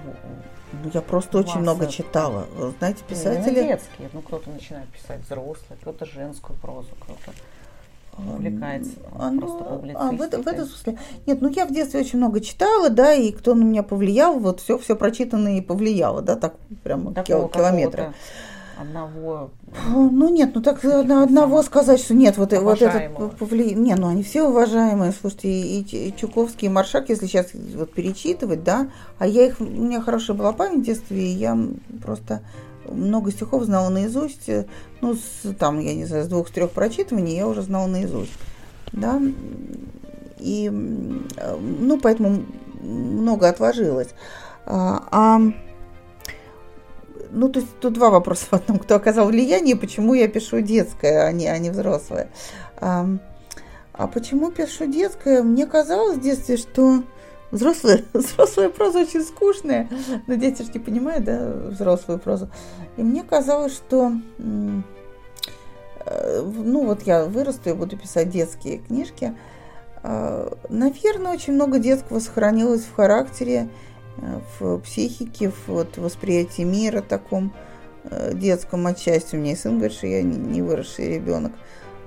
Ну, 0.71 0.89
я 0.93 1.01
просто 1.01 1.37
очень 1.37 1.59
много 1.59 1.83
это- 1.85 1.93
читала. 1.93 2.47
Знаете, 2.79 3.03
Именно 3.09 3.21
писатели... 3.23 3.63
детские. 3.63 4.09
Ну, 4.13 4.21
кто-то 4.21 4.49
начинает 4.49 4.87
писать 4.89 5.21
взрослый, 5.21 5.77
кто-то 5.81 6.05
женскую 6.05 6.57
прозу, 6.59 6.89
кто-то 6.99 7.31
увлекается 8.17 8.91
А, 9.13 9.31
просто 9.31 9.57
ну, 9.59 9.91
а, 9.95 10.11
в, 10.11 10.21
это- 10.21 10.37
в 10.37 10.43
публицистикой. 10.43 10.53
этом 10.53 10.65
смысле. 10.67 10.97
Нет, 11.25 11.41
ну 11.41 11.49
я 11.49 11.65
в 11.65 11.71
детстве 11.71 11.99
очень 12.01 12.17
много 12.19 12.39
читала, 12.41 12.89
да, 12.89 13.13
и 13.13 13.31
кто 13.31 13.55
на 13.55 13.63
меня 13.63 13.83
повлиял, 13.83 14.39
вот 14.39 14.61
все, 14.61 14.77
все 14.77 14.95
прочитанное 14.95 15.57
и 15.57 15.61
повлияло, 15.61 16.21
да, 16.21 16.35
так 16.35 16.55
прямо 16.83 17.13
Такого 17.13 17.23
кил- 17.43 17.49
километры. 17.49 17.91
какого-то 18.03 18.13
одного 18.75 19.51
Ну 19.93 20.29
нет, 20.29 20.51
ну 20.55 20.61
так 20.61 20.83
на 20.83 21.23
одного 21.23 21.61
сказать, 21.61 21.99
что 21.99 22.13
нет, 22.15 22.37
вот, 22.37 22.53
вот 22.53 22.81
этот 22.81 23.37
повли... 23.37 23.75
Не, 23.75 23.95
ну 23.95 24.07
они 24.07 24.23
все 24.23 24.43
уважаемые, 24.43 25.11
слушайте, 25.11 25.49
и, 25.49 25.81
и 25.81 26.13
Чуковский, 26.15 26.67
и 26.67 26.71
Маршак, 26.71 27.09
если 27.09 27.27
сейчас 27.27 27.47
вот 27.75 27.93
перечитывать, 27.93 28.63
да, 28.63 28.87
а 29.19 29.27
я 29.27 29.45
их, 29.45 29.61
у 29.61 29.63
меня 29.65 30.01
хорошая 30.01 30.35
была 30.35 30.53
память 30.53 30.79
в 30.79 30.85
детстве, 30.85 31.21
и 31.23 31.35
я 31.35 31.57
просто 32.03 32.41
много 32.89 33.31
стихов 33.31 33.63
знала 33.63 33.89
наизусть, 33.89 34.49
э, 34.49 34.65
ну, 35.01 35.15
с, 35.15 35.53
там, 35.57 35.79
я 35.79 35.93
не 35.93 36.05
знаю, 36.05 36.23
с 36.23 36.27
двух-трех 36.27 36.71
прочитываний 36.71 37.35
я 37.35 37.47
уже 37.47 37.61
знала 37.61 37.87
наизусть, 37.87 38.33
да, 38.91 39.21
и, 40.39 40.67
э, 40.67 41.57
ну, 41.59 41.99
поэтому 41.99 42.43
много 42.81 43.49
отложилось. 43.49 44.09
А, 44.65 45.07
а 45.11 45.39
ну, 47.31 47.49
то 47.49 47.59
есть 47.59 47.71
тут 47.79 47.93
два 47.93 48.09
вопроса 48.09 48.45
в 48.51 48.53
одном. 48.53 48.77
Кто 48.77 48.95
оказал 48.95 49.27
влияние, 49.27 49.75
почему 49.75 50.13
я 50.13 50.27
пишу 50.27 50.61
детское, 50.61 51.25
а 51.25 51.31
не, 51.31 51.47
а 51.47 51.57
не 51.57 51.71
взрослое. 51.71 52.29
А, 52.77 53.07
а 53.93 54.07
почему 54.07 54.51
пишу 54.51 54.85
детское? 54.85 55.41
Мне 55.41 55.65
казалось 55.65 56.17
в 56.17 56.21
детстве, 56.21 56.57
что 56.57 57.03
взрослая, 57.53 58.03
взрослая 58.13 58.69
проза 58.69 58.99
очень 58.99 59.21
скучная. 59.21 59.87
Но 60.27 60.35
дети 60.35 60.63
же 60.63 60.71
не 60.73 60.79
понимают, 60.79 61.23
да, 61.23 61.53
взрослую 61.69 62.19
прозу. 62.19 62.49
И 62.97 63.03
мне 63.03 63.23
казалось, 63.23 63.73
что 63.73 64.11
э, 64.39 64.81
ну 66.41 66.85
вот 66.85 67.03
я 67.03 67.25
вырасту 67.25 67.69
и 67.69 67.73
буду 67.73 67.95
писать 67.97 68.29
детские 68.29 68.79
книжки. 68.79 69.35
А, 70.01 70.57
Наверное, 70.69 71.31
очень 71.31 71.53
много 71.53 71.79
детского 71.79 72.19
сохранилось 72.19 72.83
в 72.83 72.93
характере, 72.95 73.69
э, 74.17 74.39
в 74.59 74.79
психике, 74.79 75.51
в 75.51 75.67
вот, 75.67 75.97
восприятии 75.97 76.63
мира 76.63 77.01
таком 77.01 77.53
э, 78.03 78.33
детском 78.33 78.85
отчасти. 78.87 79.35
У 79.35 79.39
меня 79.39 79.53
и 79.53 79.55
сын 79.55 79.77
говорит, 79.77 79.95
что 79.95 80.07
я 80.07 80.23
не 80.23 80.61
выросший 80.61 81.13
ребенок. 81.13 81.53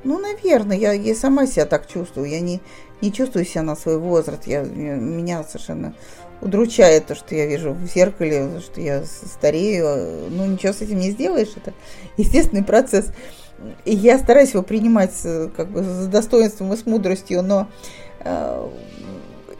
Ну, 0.06 0.20
наверное, 0.20 0.76
я, 0.76 0.92
я 0.92 1.16
сама 1.16 1.46
себя 1.48 1.66
так 1.66 1.88
чувствую. 1.88 2.30
Я 2.30 2.38
не, 2.38 2.60
не 3.02 3.12
чувствую 3.12 3.44
себя 3.44 3.62
на 3.62 3.74
свой 3.74 3.98
возраст. 3.98 4.46
Я, 4.46 4.62
меня 4.62 5.42
совершенно 5.42 5.94
удручает 6.40 7.06
то, 7.06 7.16
что 7.16 7.34
я 7.34 7.46
вижу 7.46 7.72
в 7.72 7.86
зеркале, 7.86 8.46
то, 8.46 8.60
что 8.60 8.80
я 8.80 9.04
старею. 9.04 10.30
Ну, 10.30 10.46
ничего 10.46 10.72
с 10.72 10.80
этим 10.80 11.00
не 11.00 11.10
сделаешь. 11.10 11.50
Это 11.56 11.74
естественный 12.16 12.62
процесс. 12.62 13.10
И 13.84 13.96
я 13.96 14.18
стараюсь 14.18 14.52
его 14.52 14.62
принимать 14.62 15.12
как 15.56 15.72
бы, 15.72 15.82
с 15.82 16.06
достоинством 16.06 16.72
и 16.72 16.76
с 16.76 16.86
мудростью, 16.86 17.42
но 17.42 17.66
э, 18.20 18.68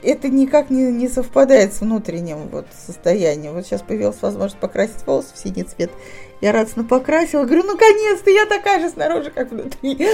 это 0.05 0.29
никак 0.29 0.71
не, 0.71 0.93
не 0.93 1.09
совпадает 1.09 1.75
с 1.75 1.81
внутренним 1.81 2.49
вот 2.53 2.67
состоянием. 2.87 3.55
Вот 3.55 3.67
сейчас 3.67 3.83
появилась 3.83 4.23
возможность 4.23 4.61
покрасить 4.61 5.05
волосы 5.07 5.35
в 5.35 5.39
синий 5.39 5.65
цвет. 5.65 5.91
Я 6.41 6.53
радостно 6.53 6.85
покрасила. 6.85 7.45
Говорю, 7.45 7.65
наконец-то 7.65 8.31
я 8.31 8.47
такая 8.47 8.81
же 8.81 8.91
снаружи, 8.91 9.31
как 9.31 9.51
внутри. 9.51 9.97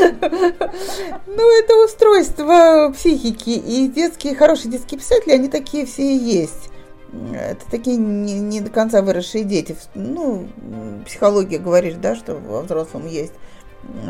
Ну, 1.27 1.59
это 1.59 1.85
устройство 1.85 2.93
психики. 2.95 3.51
И 3.51 3.89
детские, 3.89 4.35
хорошие 4.35 4.71
детские 4.71 4.99
писатели, 5.01 5.33
они 5.33 5.49
такие 5.49 5.87
все 5.87 6.03
и 6.03 6.17
есть. 6.17 6.71
Это 7.35 7.65
такие 7.71 7.97
не, 7.97 8.41
не 8.41 8.61
до 8.61 8.71
конца 8.71 9.03
выросшие 9.03 9.45
дети. 9.45 9.77
Ну, 9.95 10.47
психология 11.05 11.59
говорит, 11.59 12.01
да, 12.01 12.15
что 12.15 12.35
во 12.37 12.63
взрослом 12.63 13.07
есть 13.07 13.35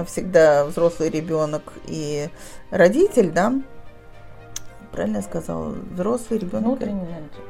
всегда 0.07 0.65
взрослый 0.65 1.11
ребенок 1.11 1.73
и 1.87 2.29
родитель, 2.71 3.31
да? 3.31 3.55
Правильно 4.93 5.17
я 5.17 5.23
сказала? 5.23 5.75
Взрослый 5.95 6.39
ребенок. 6.39 6.67
внутренний, 6.67 7.07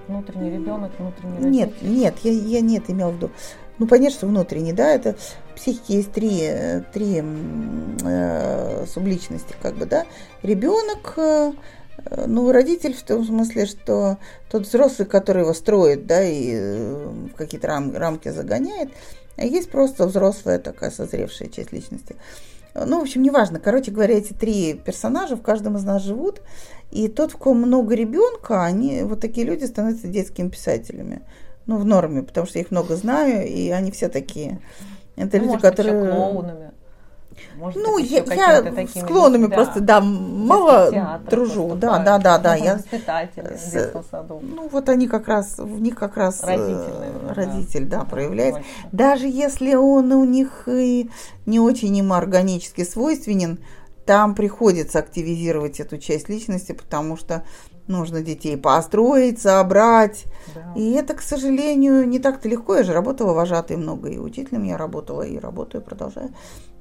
внутренний 0.07 0.51
ребенок, 0.53 0.93
внутренний 0.97 1.51
Нет, 1.51 1.71
родитель. 1.71 1.99
нет, 1.99 2.15
я, 2.23 2.31
я 2.31 2.61
нет 2.61 2.85
имел 2.89 3.11
в 3.11 3.17
виду. 3.17 3.31
Ну, 3.79 3.87
понятно, 3.87 4.17
что 4.17 4.27
внутренний, 4.27 4.73
да, 4.73 4.95
это 4.95 5.17
в 5.53 5.57
психике 5.57 5.95
есть 5.95 6.13
три, 6.13 6.41
э, 6.43 6.83
три 6.93 7.23
э, 8.05 8.87
субличности, 8.87 9.55
как 9.61 9.77
бы, 9.77 9.87
да. 9.87 10.05
Ребенок, 10.43 11.15
э, 11.17 11.53
э, 12.05 12.25
ну, 12.27 12.53
родитель 12.53 12.95
в 12.95 13.03
том 13.03 13.25
смысле, 13.25 13.67
что 13.67 14.19
тот 14.51 14.67
взрослый, 14.67 15.09
который 15.09 15.43
его 15.43 15.55
строит, 15.55 16.07
да, 16.07 16.23
и 16.23 16.51
э, 16.53 17.09
в 17.33 17.35
какие-то 17.35 17.69
рам- 17.69 17.97
рамки 17.97 18.29
загоняет, 18.29 18.91
а 19.37 19.45
есть 19.45 19.71
просто 19.71 20.07
взрослая 20.07 20.59
такая 20.59 20.91
созревшая 20.91 21.49
часть 21.49 21.73
личности. 21.73 22.17
Ну, 22.75 23.01
в 23.01 23.03
общем, 23.03 23.23
неважно. 23.23 23.59
Короче 23.59 23.91
говоря, 23.91 24.17
эти 24.17 24.33
три 24.33 24.75
персонажа 24.75 25.37
в 25.37 25.43
каждом 25.43 25.77
из 25.77 25.85
нас 25.85 26.03
живут. 26.03 26.41
И 26.91 27.09
тот, 27.09 27.33
в 27.33 27.37
ком 27.37 27.59
много 27.59 27.95
ребенка, 27.95 28.65
они, 28.65 29.03
вот 29.03 29.21
такие 29.21 29.47
люди 29.47 29.65
становятся 29.65 30.09
детскими 30.09 30.49
писателями. 30.49 31.23
Ну, 31.67 31.79
в 31.79 31.85
норме, 31.85 32.23
потому 32.23 32.47
что 32.47 32.59
я 32.59 32.65
их 32.65 32.71
много 32.71 32.97
знаю, 32.97 33.47
и 33.49 33.71
они 33.71 33.91
все 33.91 34.09
такие. 34.09 34.61
Это 35.17 35.39
Ну, 35.39 35.45
люди, 35.45 35.53
может 35.53 35.61
быть, 35.63 35.63
которые... 35.63 36.11
клоунами. 36.13 36.71
Может 37.57 37.83
Ну, 37.83 37.95
быть, 37.99 38.11
я, 38.11 38.19
я 38.25 38.87
с 38.87 39.05
клоунами 39.07 39.47
да, 39.47 39.55
просто, 39.57 39.81
да, 39.81 40.01
мало 40.01 41.21
дружу. 41.31 41.75
Да, 41.77 41.99
да, 41.99 42.19
да, 42.19 42.39
да. 42.39 42.55
Я, 42.57 42.79
с- 42.79 43.93
саду. 44.11 44.41
ну, 44.43 44.69
вот 44.69 44.89
они 44.89 45.09
как 45.09 45.29
раз, 45.29 45.59
в 45.59 45.81
них 45.81 45.95
как 45.97 46.17
раз 46.17 46.43
э, 46.43 46.47
Родитель, 46.47 46.93
да. 47.29 47.35
родитель, 47.35 47.85
да, 47.87 47.99
Да, 48.01 48.05
проявляется. 48.05 48.61
больше. 48.61 48.89
Даже 48.93 49.29
если 49.29 49.75
он 49.75 50.13
у 50.13 50.25
них 50.25 50.65
и 50.67 51.11
не 51.47 51.59
очень 51.61 51.97
им 51.97 52.13
органически 52.13 52.85
свойственен, 52.85 53.61
там 54.05 54.35
приходится 54.35 54.99
активизировать 54.99 55.81
эту 55.81 55.99
часть 55.99 56.29
личности, 56.29 56.73
потому 56.73 57.17
что 57.17 57.45
нужно 57.93 58.23
детей 58.23 58.57
построить, 58.57 59.41
собрать. 59.41 60.25
Да. 60.55 60.75
И 60.77 60.91
это, 60.93 61.15
к 61.15 61.23
сожалению, 61.23 62.09
не 62.09 62.19
так-то 62.19 62.49
легко. 62.49 62.77
Я 62.77 62.83
же 62.83 62.93
работала 62.93 63.33
вожатой 63.33 63.77
много, 63.77 64.09
и 64.09 64.19
учителем 64.19 64.65
я 64.65 64.77
работала, 64.77 65.23
и 65.23 65.39
работаю, 65.39 65.83
продолжаю. 65.83 66.31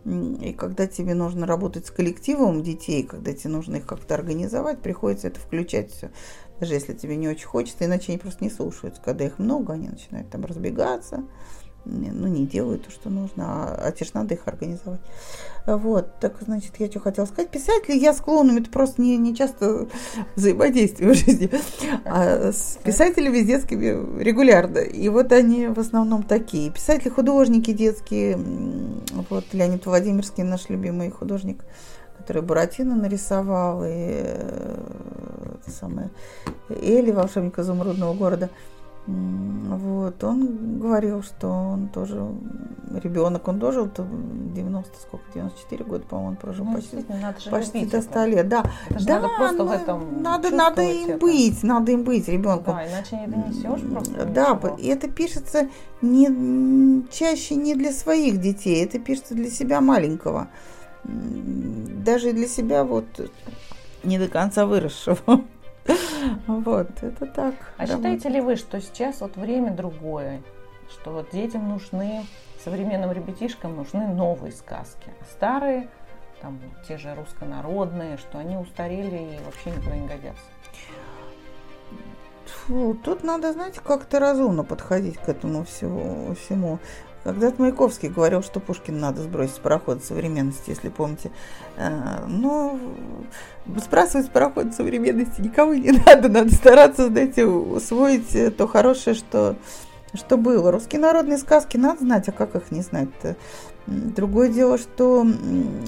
И 0.05 0.55
когда 0.57 0.87
тебе 0.87 1.13
нужно 1.13 1.45
работать 1.45 1.85
с 1.85 1.91
коллективом 1.91 2.63
детей, 2.63 3.03
когда 3.03 3.33
тебе 3.33 3.51
нужно 3.51 3.75
их 3.75 3.85
как-то 3.85 4.15
организовать, 4.15 4.79
приходится 4.79 5.27
это 5.27 5.39
включать 5.39 5.91
все 5.91 6.09
даже 6.61 6.75
если 6.75 6.93
тебе 6.93 7.15
не 7.15 7.27
очень 7.27 7.47
хочется, 7.47 7.85
иначе 7.85 8.11
они 8.11 8.19
просто 8.19 8.43
не 8.43 8.51
слушаются. 8.51 9.01
Когда 9.01 9.25
их 9.25 9.39
много, 9.39 9.73
они 9.73 9.89
начинают 9.89 10.29
там 10.29 10.45
разбегаться, 10.45 11.23
ну, 11.85 12.27
не 12.27 12.45
делают 12.45 12.85
то, 12.85 12.91
что 12.91 13.09
нужно, 13.09 13.45
а, 13.47 13.87
а 13.87 13.91
те 13.91 14.05
же 14.05 14.11
надо 14.13 14.35
их 14.35 14.47
организовать. 14.47 15.01
Вот, 15.65 16.19
так, 16.19 16.35
значит, 16.41 16.73
я 16.79 16.89
что 16.89 16.99
хотела 16.99 17.25
сказать. 17.25 17.49
Писатели 17.49 17.97
я 17.97 18.13
склонна, 18.13 18.57
это 18.59 18.69
просто 18.69 19.01
не, 19.01 19.17
не 19.17 19.35
часто 19.35 19.87
взаимодействие 20.35 21.11
в 21.11 21.15
жизни, 21.15 21.49
а 22.05 22.51
с 22.51 22.79
писателями 22.83 23.41
детскими 23.41 24.21
регулярно. 24.21 24.79
И 24.79 25.09
вот 25.09 25.31
они 25.31 25.67
в 25.67 25.79
основном 25.79 26.23
такие. 26.23 26.71
Писатели-художники 26.71 27.71
детские, 27.73 28.37
вот 29.29 29.45
Леонид 29.53 29.85
Владимирский, 29.85 30.43
наш 30.43 30.69
любимый 30.69 31.09
художник, 31.11 31.63
который 32.17 32.41
Буратино 32.41 32.95
нарисовал, 32.95 33.83
и 33.83 33.87
э, 33.89 34.77
самое, 35.67 36.09
Эли, 36.69 37.11
волшебник 37.11 37.57
изумрудного 37.57 38.13
города– 38.13 38.49
вот, 39.07 40.23
он 40.23 40.79
говорил, 40.79 41.23
что 41.23 41.47
он 41.47 41.89
тоже 41.89 42.23
ребенок, 43.03 43.47
он 43.47 43.57
дожил 43.57 43.89
то 43.89 44.05
90, 44.53 44.91
сколько, 44.99 45.25
94 45.33 45.83
года, 45.85 46.03
по-моему, 46.07 46.29
он 46.31 46.35
прожил 46.35 46.65
ну, 46.65 46.75
почти, 46.75 47.03
почти 47.49 47.85
до 47.85 48.01
100 48.01 48.25
лет. 48.25 48.47
Да, 48.47 48.63
это 48.89 49.05
да, 49.05 49.15
надо 49.15 49.29
просто 49.37 49.63
в 49.63 49.71
этом 49.71 50.21
надо, 50.21 50.51
надо 50.51 50.81
им 50.83 51.09
это. 51.09 51.17
быть, 51.17 51.63
надо 51.63 51.91
им 51.91 52.03
быть 52.03 52.27
ребенком. 52.27 52.75
Да, 52.75 52.87
иначе 52.87 53.17
не 53.17 53.27
донесешь 53.27 53.89
просто. 53.89 54.25
Да, 54.25 54.53
ничего. 54.53 54.75
и 54.77 54.87
это 54.87 55.09
пишется 55.09 55.67
не, 56.01 57.07
чаще 57.11 57.55
не 57.55 57.73
для 57.73 57.91
своих 57.91 58.39
детей, 58.39 58.85
это 58.85 58.99
пишется 58.99 59.33
для 59.33 59.49
себя 59.49 59.81
маленького. 59.81 60.47
Даже 61.03 62.33
для 62.33 62.47
себя 62.47 62.83
вот 62.83 63.07
не 64.03 64.19
до 64.19 64.27
конца 64.27 64.67
выросшего. 64.67 65.41
Вот, 66.47 66.89
это 67.01 67.25
так. 67.25 67.55
А 67.77 67.87
считаете 67.87 68.29
ли 68.29 68.41
вы, 68.41 68.55
что 68.55 68.79
сейчас 68.79 69.21
вот 69.21 69.35
время 69.35 69.71
другое, 69.71 70.41
что 70.89 71.11
вот 71.11 71.29
детям 71.31 71.69
нужны, 71.69 72.25
современным 72.63 73.11
ребятишкам 73.11 73.75
нужны 73.75 74.07
новые 74.07 74.51
сказки, 74.51 75.11
старые, 75.31 75.89
там, 76.41 76.59
те 76.87 76.97
же 76.97 77.13
руссконародные, 77.15 78.17
что 78.17 78.39
они 78.39 78.57
устарели 78.57 79.35
и 79.35 79.43
вообще 79.43 79.71
никуда 79.71 79.95
не 79.95 80.07
годятся? 80.07 80.43
Фу, 82.45 82.97
тут 83.03 83.23
надо, 83.23 83.53
знаете, 83.53 83.79
как-то 83.83 84.19
разумно 84.19 84.63
подходить 84.63 85.17
к 85.17 85.29
этому 85.29 85.63
всему. 85.63 86.35
всему. 86.35 86.79
Когда-то 87.23 87.61
Маяковский 87.61 88.09
говорил, 88.09 88.41
что 88.41 88.59
Пушкин 88.59 88.99
надо 88.99 89.21
сбросить 89.21 89.55
с 89.55 89.59
парохода 89.59 90.01
современности, 90.01 90.71
если 90.71 90.89
помните. 90.89 91.31
Э, 91.77 92.25
но 92.27 92.79
сбрасывать 93.65 94.25
с 94.25 94.29
парохода 94.29 94.71
современности 94.71 95.41
никого 95.41 95.73
не 95.75 95.91
надо. 96.05 96.29
Надо 96.29 96.53
стараться, 96.53 97.07
знаете, 97.07 97.45
усвоить 97.45 98.57
то 98.57 98.67
хорошее, 98.67 99.15
что, 99.15 99.55
что 100.13 100.37
было. 100.37 100.71
Русские 100.71 100.99
народные 101.01 101.37
сказки 101.37 101.77
надо 101.77 101.99
знать, 101.99 102.27
а 102.27 102.31
как 102.31 102.55
их 102.55 102.71
не 102.71 102.81
знать-то? 102.81 103.35
Другое 103.85 104.49
дело, 104.49 104.77
что 104.77 105.25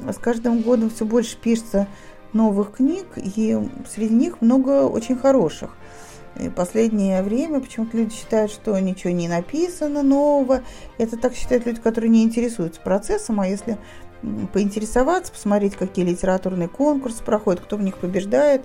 с 0.07 0.17
каждым 0.17 0.61
годом 0.61 0.89
все 0.89 1.05
больше 1.05 1.37
пишется 1.37 1.87
новых 2.33 2.73
книг, 2.73 3.05
и 3.15 3.57
среди 3.87 4.13
них 4.13 4.41
много 4.41 4.83
очень 4.83 5.15
хороших. 5.15 5.71
И 6.39 6.49
последнее 6.49 7.21
время 7.21 7.59
почему-то 7.59 7.97
люди 7.97 8.13
считают, 8.13 8.51
что 8.51 8.77
ничего 8.79 9.11
не 9.13 9.27
написано 9.27 10.01
нового. 10.01 10.63
Это 10.97 11.17
так 11.17 11.35
считают 11.35 11.65
люди, 11.65 11.79
которые 11.79 12.09
не 12.09 12.23
интересуются 12.23 12.81
процессом, 12.81 13.39
а 13.39 13.47
если 13.47 13.77
поинтересоваться, 14.51 15.31
посмотреть, 15.31 15.75
какие 15.75 16.05
литературные 16.05 16.69
конкурсы 16.69 17.23
проходят, 17.23 17.61
кто 17.61 17.77
в 17.77 17.81
них 17.81 17.97
побеждает, 17.97 18.63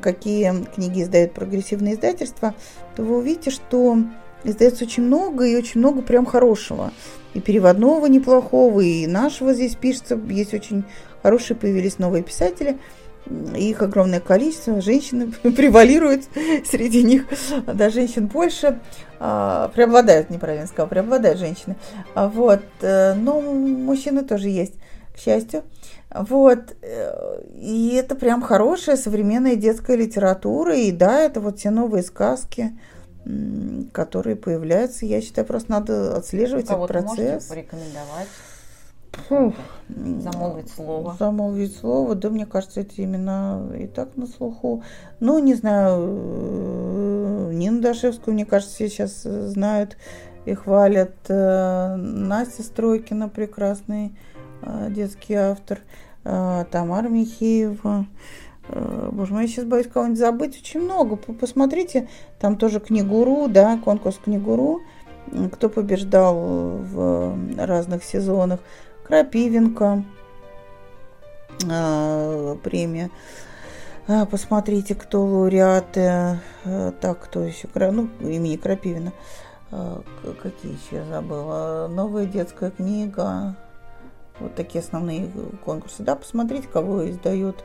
какие 0.00 0.64
книги 0.74 1.02
издают 1.02 1.32
прогрессивные 1.32 1.94
издательства, 1.94 2.54
то 2.94 3.02
вы 3.02 3.18
увидите, 3.18 3.50
что 3.50 3.98
издается 4.44 4.84
очень 4.84 5.04
много 5.04 5.46
и 5.46 5.56
очень 5.56 5.80
много 5.80 6.02
прям 6.02 6.26
хорошего. 6.26 6.92
И 7.32 7.40
переводного 7.40 8.06
неплохого, 8.06 8.80
и 8.80 9.08
нашего 9.08 9.54
здесь 9.54 9.74
пишется. 9.74 10.20
Есть 10.28 10.54
очень 10.54 10.84
хорошие 11.22 11.56
появились 11.56 11.98
новые 11.98 12.22
писатели– 12.22 12.78
их 13.56 13.82
огромное 13.82 14.20
количество, 14.20 14.80
женщины 14.80 15.32
превалируют 15.42 16.24
среди 16.64 17.02
них, 17.02 17.26
да, 17.66 17.90
женщин 17.90 18.26
больше, 18.26 18.80
а, 19.18 19.68
преобладают, 19.68 20.30
неправильно 20.30 20.66
сказал, 20.66 20.88
преобладают 20.88 21.38
женщины. 21.38 21.76
А 22.14 22.28
вот, 22.28 22.62
э, 22.82 23.14
но 23.14 23.40
мужчины 23.40 24.22
тоже 24.22 24.48
есть, 24.48 24.74
к 25.14 25.18
счастью. 25.18 25.62
Вот, 26.10 26.76
э, 26.82 27.42
и 27.56 27.94
это 27.94 28.14
прям 28.14 28.42
хорошая 28.42 28.96
современная 28.96 29.56
детская 29.56 29.96
литература, 29.96 30.76
и 30.76 30.92
да, 30.92 31.20
это 31.20 31.40
вот 31.40 31.56
те 31.56 31.70
новые 31.70 32.02
сказки, 32.02 32.78
которые 33.92 34.36
появляются. 34.36 35.06
Я 35.06 35.22
считаю, 35.22 35.46
просто 35.46 35.70
надо 35.70 36.16
отслеживать 36.16 36.66
этот 36.66 36.86
процесс. 36.86 37.18
Можете 37.18 37.48
порекомендовать? 37.48 38.28
Фух. 39.28 39.54
Замолвить 39.88 40.70
слово. 40.70 41.14
Замолвить 41.18 41.76
слово, 41.76 42.14
да, 42.14 42.30
мне 42.30 42.46
кажется, 42.46 42.80
это 42.80 42.94
именно 42.96 43.70
и 43.78 43.86
так 43.86 44.16
на 44.16 44.26
слуху. 44.26 44.82
Ну, 45.20 45.38
не 45.38 45.54
знаю, 45.54 47.50
э, 47.50 47.50
Нину 47.52 47.82
Дашевскую, 47.82 48.34
мне 48.34 48.46
кажется, 48.46 48.74
все 48.74 48.88
сейчас 48.88 49.22
знают 49.22 49.96
и 50.46 50.54
хвалят. 50.54 51.14
Э, 51.28 51.96
Настя 51.96 52.62
Стройкина, 52.62 53.28
прекрасный 53.28 54.16
э, 54.62 54.88
детский 54.90 55.34
автор. 55.34 55.80
Тамара 56.22 57.08
Михеева. 57.08 58.06
Боже 59.12 59.34
мой, 59.34 59.42
я 59.42 59.48
сейчас 59.48 59.66
боюсь 59.66 59.88
кого-нибудь 59.88 60.18
забыть. 60.18 60.58
Очень 60.58 60.80
много. 60.80 61.16
Посмотрите, 61.16 62.08
там 62.40 62.56
тоже 62.56 62.80
книгуру, 62.80 63.46
да, 63.46 63.78
конкурс 63.84 64.18
книгуру. 64.24 64.80
Кто 65.52 65.68
побеждал 65.68 66.34
в 66.34 67.36
разных 67.58 68.04
сезонах. 68.04 68.60
Крапивенко, 69.04 70.02
а, 71.70 72.56
премия. 72.62 73.10
А, 74.06 74.26
посмотрите, 74.26 74.94
кто 74.94 75.24
лауреаты. 75.24 76.40
А, 76.64 76.92
так, 77.00 77.20
кто 77.20 77.42
еще? 77.42 77.68
Ну, 77.74 78.08
имени 78.20 78.56
Крапивина. 78.56 79.12
Какие 79.70 80.72
еще 80.72 80.96
я 80.96 81.04
забыла? 81.04 81.88
Новая 81.90 82.26
детская 82.26 82.70
книга. 82.70 83.56
Вот 84.40 84.54
такие 84.54 84.80
основные 84.82 85.30
конкурсы. 85.64 86.02
Да, 86.02 86.16
посмотрите, 86.16 86.68
кого 86.68 87.08
издают. 87.08 87.64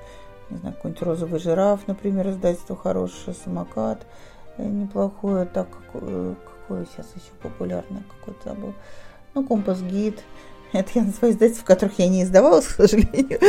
Не 0.50 0.58
знаю, 0.58 0.76
какой-нибудь 0.76 1.04
розовый 1.04 1.40
жираф, 1.40 1.88
например, 1.88 2.30
издательство 2.30 2.76
хорошее, 2.76 3.36
самокат 3.36 4.06
э, 4.58 4.66
неплохое. 4.66 5.46
Так, 5.46 5.68
какое, 5.70 6.36
какое 6.36 6.86
сейчас 6.86 7.08
еще 7.16 7.32
популярное 7.42 8.04
какое-то 8.20 8.50
забыл. 8.50 8.74
Ну, 9.36 9.46
компас 9.46 9.82
гид. 9.82 10.24
Это 10.72 10.92
я 10.96 11.04
называю 11.04 11.34
издательств, 11.34 11.64
в 11.64 11.66
которых 11.66 11.98
я 11.98 12.08
не 12.08 12.24
издавалась, 12.24 12.68
к 12.68 12.72
сожалению. 12.72 13.40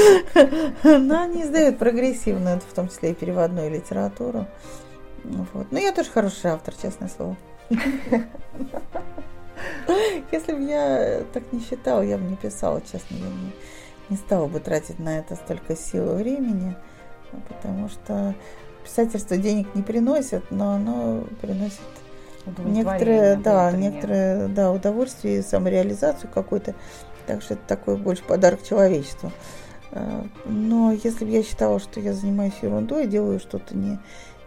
Но 0.85 1.21
они 1.21 1.43
издают 1.43 1.79
прогрессивную, 1.79 2.61
в 2.61 2.75
том 2.75 2.89
числе 2.89 3.11
и 3.11 3.15
переводную 3.15 3.71
литературу. 3.71 4.47
Вот. 5.25 5.71
Но 5.71 5.79
я 5.79 5.93
тоже 5.93 6.11
хороший 6.11 6.51
автор, 6.51 6.75
честное 6.75 7.09
слово. 7.09 7.37
Если 10.33 10.53
бы 10.53 10.63
я 10.63 11.25
так 11.33 11.53
не 11.53 11.61
считала, 11.61 12.01
я 12.01 12.17
бы 12.17 12.25
не 12.25 12.37
писала, 12.37 12.81
честно. 12.81 13.17
Я 13.17 13.27
не, 13.27 13.53
не 14.09 14.17
стала 14.17 14.47
бы 14.47 14.61
тратить 14.61 14.99
на 14.99 15.19
это 15.19 15.37
столько 15.37 15.77
сил 15.77 16.13
и 16.13 16.23
времени, 16.23 16.77
потому 17.49 17.89
что 17.89 18.35
писательство 18.83 19.37
денег 19.37 19.75
не 19.75 19.83
приносит, 19.83 20.51
но 20.51 20.73
оно 20.73 21.25
приносит 21.41 21.81
некоторые, 22.59 23.37
да, 23.37 23.71
некоторые, 23.73 24.49
да, 24.49 24.73
удовольствие, 24.73 25.43
самореализацию 25.43 26.31
какую-то. 26.33 26.75
Так 27.27 27.43
что 27.43 27.55
это 27.55 27.63
такой 27.67 27.97
больше 27.97 28.23
подарок 28.25 28.63
человечеству. 28.63 29.33
Э, 29.93 30.23
но 30.47 30.93
если 30.93 31.25
бы 31.25 31.31
я 31.31 31.43
считала, 31.43 31.81
что 31.81 32.01
я 32.01 32.13
занимаюсь 32.13 32.55
ерундой, 32.63 33.07
делаю 33.07 33.41
что-то 33.41 33.77
не, 33.77 33.99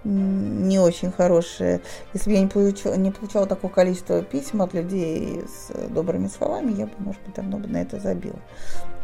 не 0.04 0.80
очень 0.80 1.12
хорошее, 1.12 1.82
если 2.14 2.30
бы 2.30 2.36
я 2.36 2.42
не 2.42 2.48
получала, 2.48 2.96
не 2.96 3.12
получала 3.12 3.46
такого 3.46 3.72
количества 3.72 4.22
писем 4.22 4.62
от 4.62 4.74
людей 4.74 5.44
с 5.48 5.90
добрыми 5.90 6.28
словами, 6.28 6.74
я 6.74 6.86
бы, 6.88 6.94
может 7.00 7.22
быть, 7.24 7.36
давно 7.36 7.58
бы 7.58 7.68
на 7.68 7.82
это 7.82 8.00
забила. 8.00 8.40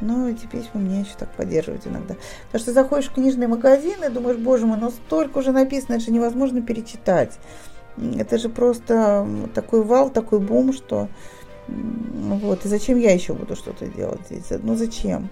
Но 0.02 0.30
эти 0.30 0.46
письма 0.46 0.82
меня 0.82 1.02
еще 1.02 1.14
так 1.18 1.30
поддерживают 1.32 1.88
иногда. 1.88 2.16
Потому 2.46 2.62
что 2.62 2.74
заходишь 2.74 3.10
в 3.10 3.14
книжные 3.14 3.48
магазины, 3.48 4.10
думаешь, 4.10 4.38
боже 4.38 4.66
мой, 4.66 4.78
ну 4.78 4.92
столько 4.92 5.40
уже 5.40 5.52
написано, 5.52 5.96
это 5.96 6.06
же 6.06 6.12
невозможно 6.12 6.62
перечитать. 6.62 7.38
Это 8.18 8.38
же 8.38 8.50
просто 8.50 9.28
такой 9.54 9.84
вал, 9.84 10.10
такой 10.10 10.40
бум, 10.40 10.72
что 10.72 11.10
вот, 12.36 12.66
и 12.66 12.68
зачем 12.68 12.98
я 12.98 13.14
еще 13.14 13.34
буду 13.34 13.56
что-то 13.56 13.88
делать 13.88 14.22
здесь? 14.30 14.46
Ну, 14.62 14.76
зачем? 14.76 15.30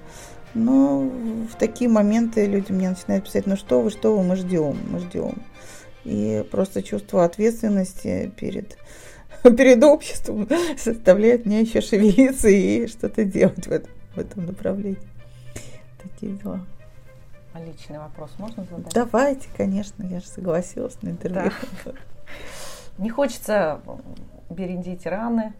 Но 0.54 1.02
в 1.02 1.56
такие 1.60 1.90
моменты 1.90 2.46
люди 2.46 2.72
мне 2.72 2.90
начинают 2.90 3.26
писать, 3.26 3.46
ну 3.46 3.56
что 3.56 3.82
вы, 3.82 3.92
что 3.92 4.18
вы, 4.18 4.24
мы 4.24 4.36
ждем, 4.36 4.78
мы 4.90 5.00
ждем. 5.00 5.44
И 6.04 6.46
просто 6.50 6.82
чувство 6.82 7.26
ответственности 7.26 8.32
перед, 8.38 8.78
перед 9.44 9.84
обществом 9.84 10.48
заставляет 10.84 11.46
меня 11.46 11.60
еще 11.60 11.82
шевелиться 11.82 12.48
и 12.48 12.88
что-то 12.88 13.24
делать 13.26 13.68
в 13.68 13.72
этом, 13.72 13.92
в 14.16 14.18
этом 14.20 14.46
направлении. 14.46 15.02
Такие 16.02 16.34
дела. 16.34 16.66
личный 17.56 18.00
вопрос 18.00 18.32
можно 18.38 18.64
задать? 18.64 18.94
Давайте, 18.94 19.50
конечно, 19.56 20.04
я 20.04 20.22
же 20.22 20.28
согласилась 20.28 21.00
на 21.02 21.10
интервью. 21.10 21.52
Да. 21.86 21.92
Не 22.98 23.10
хочется 23.10 23.82
бередить 24.50 25.06
раны, 25.06 25.54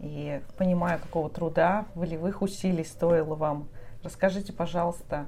и 0.00 0.40
понимаю, 0.56 0.98
какого 0.98 1.28
труда, 1.28 1.86
волевых 1.94 2.42
усилий 2.42 2.84
стоило 2.84 3.34
вам. 3.34 3.68
Расскажите, 4.02 4.52
пожалуйста, 4.52 5.26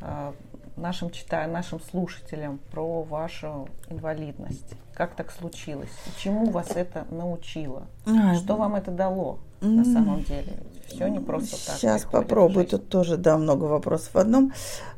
э, 0.00 0.32
нашим 0.76 1.10
читая, 1.10 1.46
нашим 1.48 1.80
слушателям 1.80 2.58
про 2.70 3.02
вашу 3.02 3.68
инвалидность. 3.88 4.74
Как 4.94 5.14
так 5.14 5.30
случилось? 5.30 5.90
И 6.06 6.20
чему 6.20 6.50
вас 6.50 6.70
это 6.74 7.06
научило? 7.10 7.86
А, 8.06 8.34
Что 8.34 8.56
вам 8.56 8.74
это 8.74 8.90
дало 8.90 9.38
на 9.60 9.84
самом 9.84 10.22
деле? 10.22 10.54
Все 10.86 11.08
не 11.08 11.18
просто 11.18 11.56
так. 11.66 11.76
Сейчас 11.76 12.04
попробую. 12.04 12.66
Тут 12.66 12.88
тоже, 12.88 13.16
да, 13.16 13.36
много 13.36 13.64
вопросов 13.64 14.14
в 14.14 14.18
одном. 14.18 14.52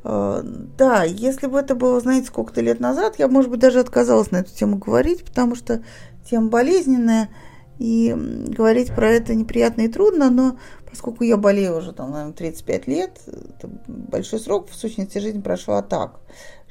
Э, 0.05 0.43
да, 0.77 1.03
если 1.03 1.47
бы 1.47 1.59
это 1.59 1.75
было, 1.75 1.99
знаете, 2.01 2.27
сколько-то 2.27 2.61
лет 2.61 2.79
назад, 2.79 3.19
я, 3.19 3.27
может 3.27 3.51
быть, 3.51 3.61
даже 3.61 3.81
отказалась 3.81 4.31
на 4.31 4.39
эту 4.39 4.55
тему 4.55 4.77
говорить, 4.77 5.25
потому 5.25 5.55
что 5.55 5.83
тема 6.29 6.51
болезненная, 6.51 7.31
и 7.79 8.15
говорить 8.17 8.95
про 8.95 9.11
это 9.11 9.35
неприятно 9.35 9.83
и 9.83 9.89
трудно, 9.89 10.31
но 10.31 10.57
Поскольку 10.91 11.25
я 11.25 11.37
болею 11.37 11.77
уже, 11.77 11.93
там, 11.93 12.13
наверное, 12.13 12.33
35 12.33 12.87
лет, 12.87 13.21
это 13.27 13.69
большой 13.87 14.41
срок, 14.41 14.69
в 14.71 14.75
сущности, 14.75 15.19
жизнь 15.19 15.43
прошла 15.43 15.83
так. 15.83 16.21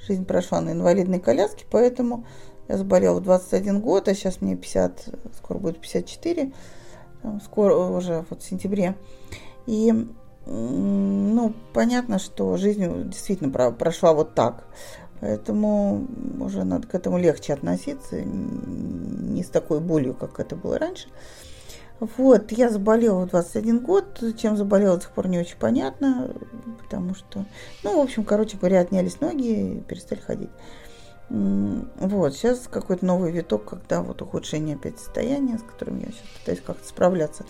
Жизнь 0.08 0.26
прошла 0.26 0.62
на 0.62 0.72
инвалидной 0.72 1.20
коляске, 1.20 1.66
поэтому 1.70 2.26
я 2.68 2.78
заболела 2.78 3.20
в 3.20 3.24
21 3.24 3.82
год, 3.82 4.08
а 4.08 4.16
сейчас 4.16 4.42
мне 4.42 4.56
50, 4.56 5.10
скоро 5.38 5.60
будет 5.60 5.80
54, 5.80 6.52
скоро 7.44 7.76
уже 7.76 8.26
вот 8.30 8.42
в 8.42 8.46
сентябре. 8.46 8.96
И, 9.68 9.94
ну, 10.46 11.54
понятно, 11.74 12.20
что 12.20 12.58
жизнь 12.58 13.10
действительно 13.10 13.72
прошла 13.72 14.14
вот 14.14 14.34
так. 14.34 14.68
Поэтому 15.20 16.08
уже 16.40 16.64
надо 16.64 16.88
к 16.88 16.94
этому 16.94 17.18
легче 17.18 17.54
относиться, 17.54 18.22
не 18.22 19.44
с 19.44 19.50
такой 19.50 19.80
болью, 19.80 20.14
как 20.14 20.40
это 20.40 20.56
было 20.56 20.78
раньше. 20.78 21.08
Вот, 22.00 22.52
я 22.52 22.70
заболела 22.70 23.26
в 23.26 23.30
21 23.30 23.80
год. 23.80 24.22
Чем 24.38 24.56
заболела, 24.56 24.98
до 24.98 25.04
сих 25.04 25.12
пор 25.12 25.28
не 25.28 25.40
очень 25.40 25.58
понятно, 25.58 26.32
потому 26.84 27.16
что, 27.16 27.46
ну, 27.84 27.98
в 27.98 28.04
общем, 28.04 28.24
короче 28.24 28.58
говоря, 28.58 28.82
отнялись 28.82 29.20
ноги 29.20 29.78
и 29.78 29.82
перестали 29.82 30.20
ходить. 30.20 30.52
Вот, 31.30 32.36
сейчас 32.36 32.68
какой-то 32.70 33.06
новый 33.06 33.32
виток, 33.32 33.66
когда 33.66 34.02
вот 34.02 34.22
ухудшение 34.22 34.76
опять 34.76 35.00
состояния, 35.00 35.58
с 35.58 35.64
которым 35.64 36.00
я 36.00 36.06
сейчас 36.06 36.28
пытаюсь 36.40 36.62
как-то 36.62 36.88
справляться. 36.88 37.46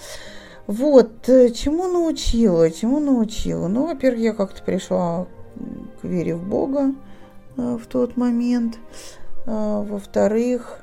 Вот, 0.65 1.29
э, 1.29 1.51
чему 1.51 1.87
научила, 1.87 2.69
чему 2.71 2.99
научила? 2.99 3.67
Ну, 3.67 3.87
во-первых, 3.87 4.19
я 4.19 4.33
как-то 4.33 4.63
пришла 4.63 5.27
к 6.01 6.03
вере 6.03 6.35
в 6.35 6.43
Бога 6.43 6.93
в 7.57 7.85
тот 7.87 8.15
момент. 8.17 8.77
Э, 9.45 9.83
во-вторых, 9.87 10.81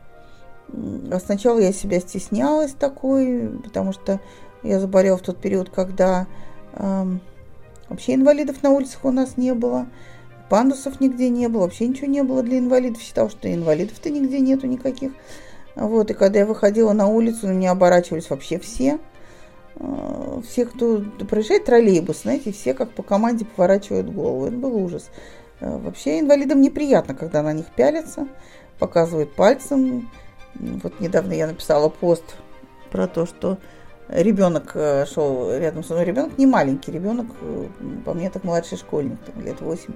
а 1.10 1.20
сначала 1.20 1.58
я 1.58 1.72
себя 1.72 2.00
стеснялась 2.00 2.72
такой, 2.72 3.50
потому 3.62 3.92
что 3.92 4.20
я 4.62 4.80
заболела 4.80 5.16
в 5.16 5.22
тот 5.22 5.38
период, 5.38 5.70
когда 5.70 6.26
э, 6.72 7.04
вообще 7.88 8.14
инвалидов 8.14 8.62
на 8.62 8.70
улицах 8.70 9.04
у 9.04 9.10
нас 9.10 9.36
не 9.36 9.54
было, 9.54 9.86
пандусов 10.48 11.00
нигде 11.00 11.28
не 11.28 11.48
было, 11.48 11.62
вообще 11.62 11.86
ничего 11.86 12.06
не 12.06 12.22
было 12.22 12.42
для 12.42 12.58
инвалидов. 12.58 13.02
Считал, 13.02 13.30
что 13.30 13.52
инвалидов-то 13.52 14.10
нигде 14.10 14.40
нету 14.40 14.66
никаких. 14.66 15.12
Вот, 15.76 16.10
и 16.10 16.14
когда 16.14 16.40
я 16.40 16.46
выходила 16.46 16.92
на 16.92 17.08
улицу, 17.08 17.48
на 17.48 17.52
меня 17.52 17.72
оборачивались 17.72 18.30
вообще 18.30 18.58
все. 18.58 18.98
Э, 19.76 20.40
все, 20.48 20.64
кто 20.64 21.04
проезжает 21.28 21.66
троллейбус, 21.66 22.22
знаете, 22.22 22.52
все 22.52 22.74
как 22.74 22.90
по 22.90 23.02
команде 23.02 23.44
поворачивают 23.44 24.10
голову. 24.10 24.46
Это 24.46 24.56
был 24.56 24.74
ужас. 24.76 25.10
Э, 25.64 25.78
вообще 25.78 26.20
инвалидам 26.20 26.60
неприятно, 26.60 27.14
когда 27.14 27.42
на 27.42 27.52
них 27.52 27.66
пялятся, 27.74 28.28
показывают 28.78 29.34
пальцем, 29.34 30.10
вот 30.54 31.00
недавно 31.00 31.32
я 31.32 31.46
написала 31.46 31.88
пост 31.88 32.36
про 32.90 33.08
то, 33.08 33.24
что 33.24 33.58
ребенок 34.08 34.72
э, 34.74 35.06
шел 35.06 35.50
рядом 35.56 35.82
со 35.82 35.94
мной. 35.94 36.04
Ребенок 36.04 36.36
не 36.36 36.46
маленький, 36.46 36.92
ребенок, 36.92 37.26
э, 37.40 37.66
по 38.04 38.12
мне, 38.12 38.28
так 38.28 38.44
младший 38.44 38.76
школьник, 38.76 39.18
там, 39.20 39.42
лет 39.42 39.60
8. 39.60 39.94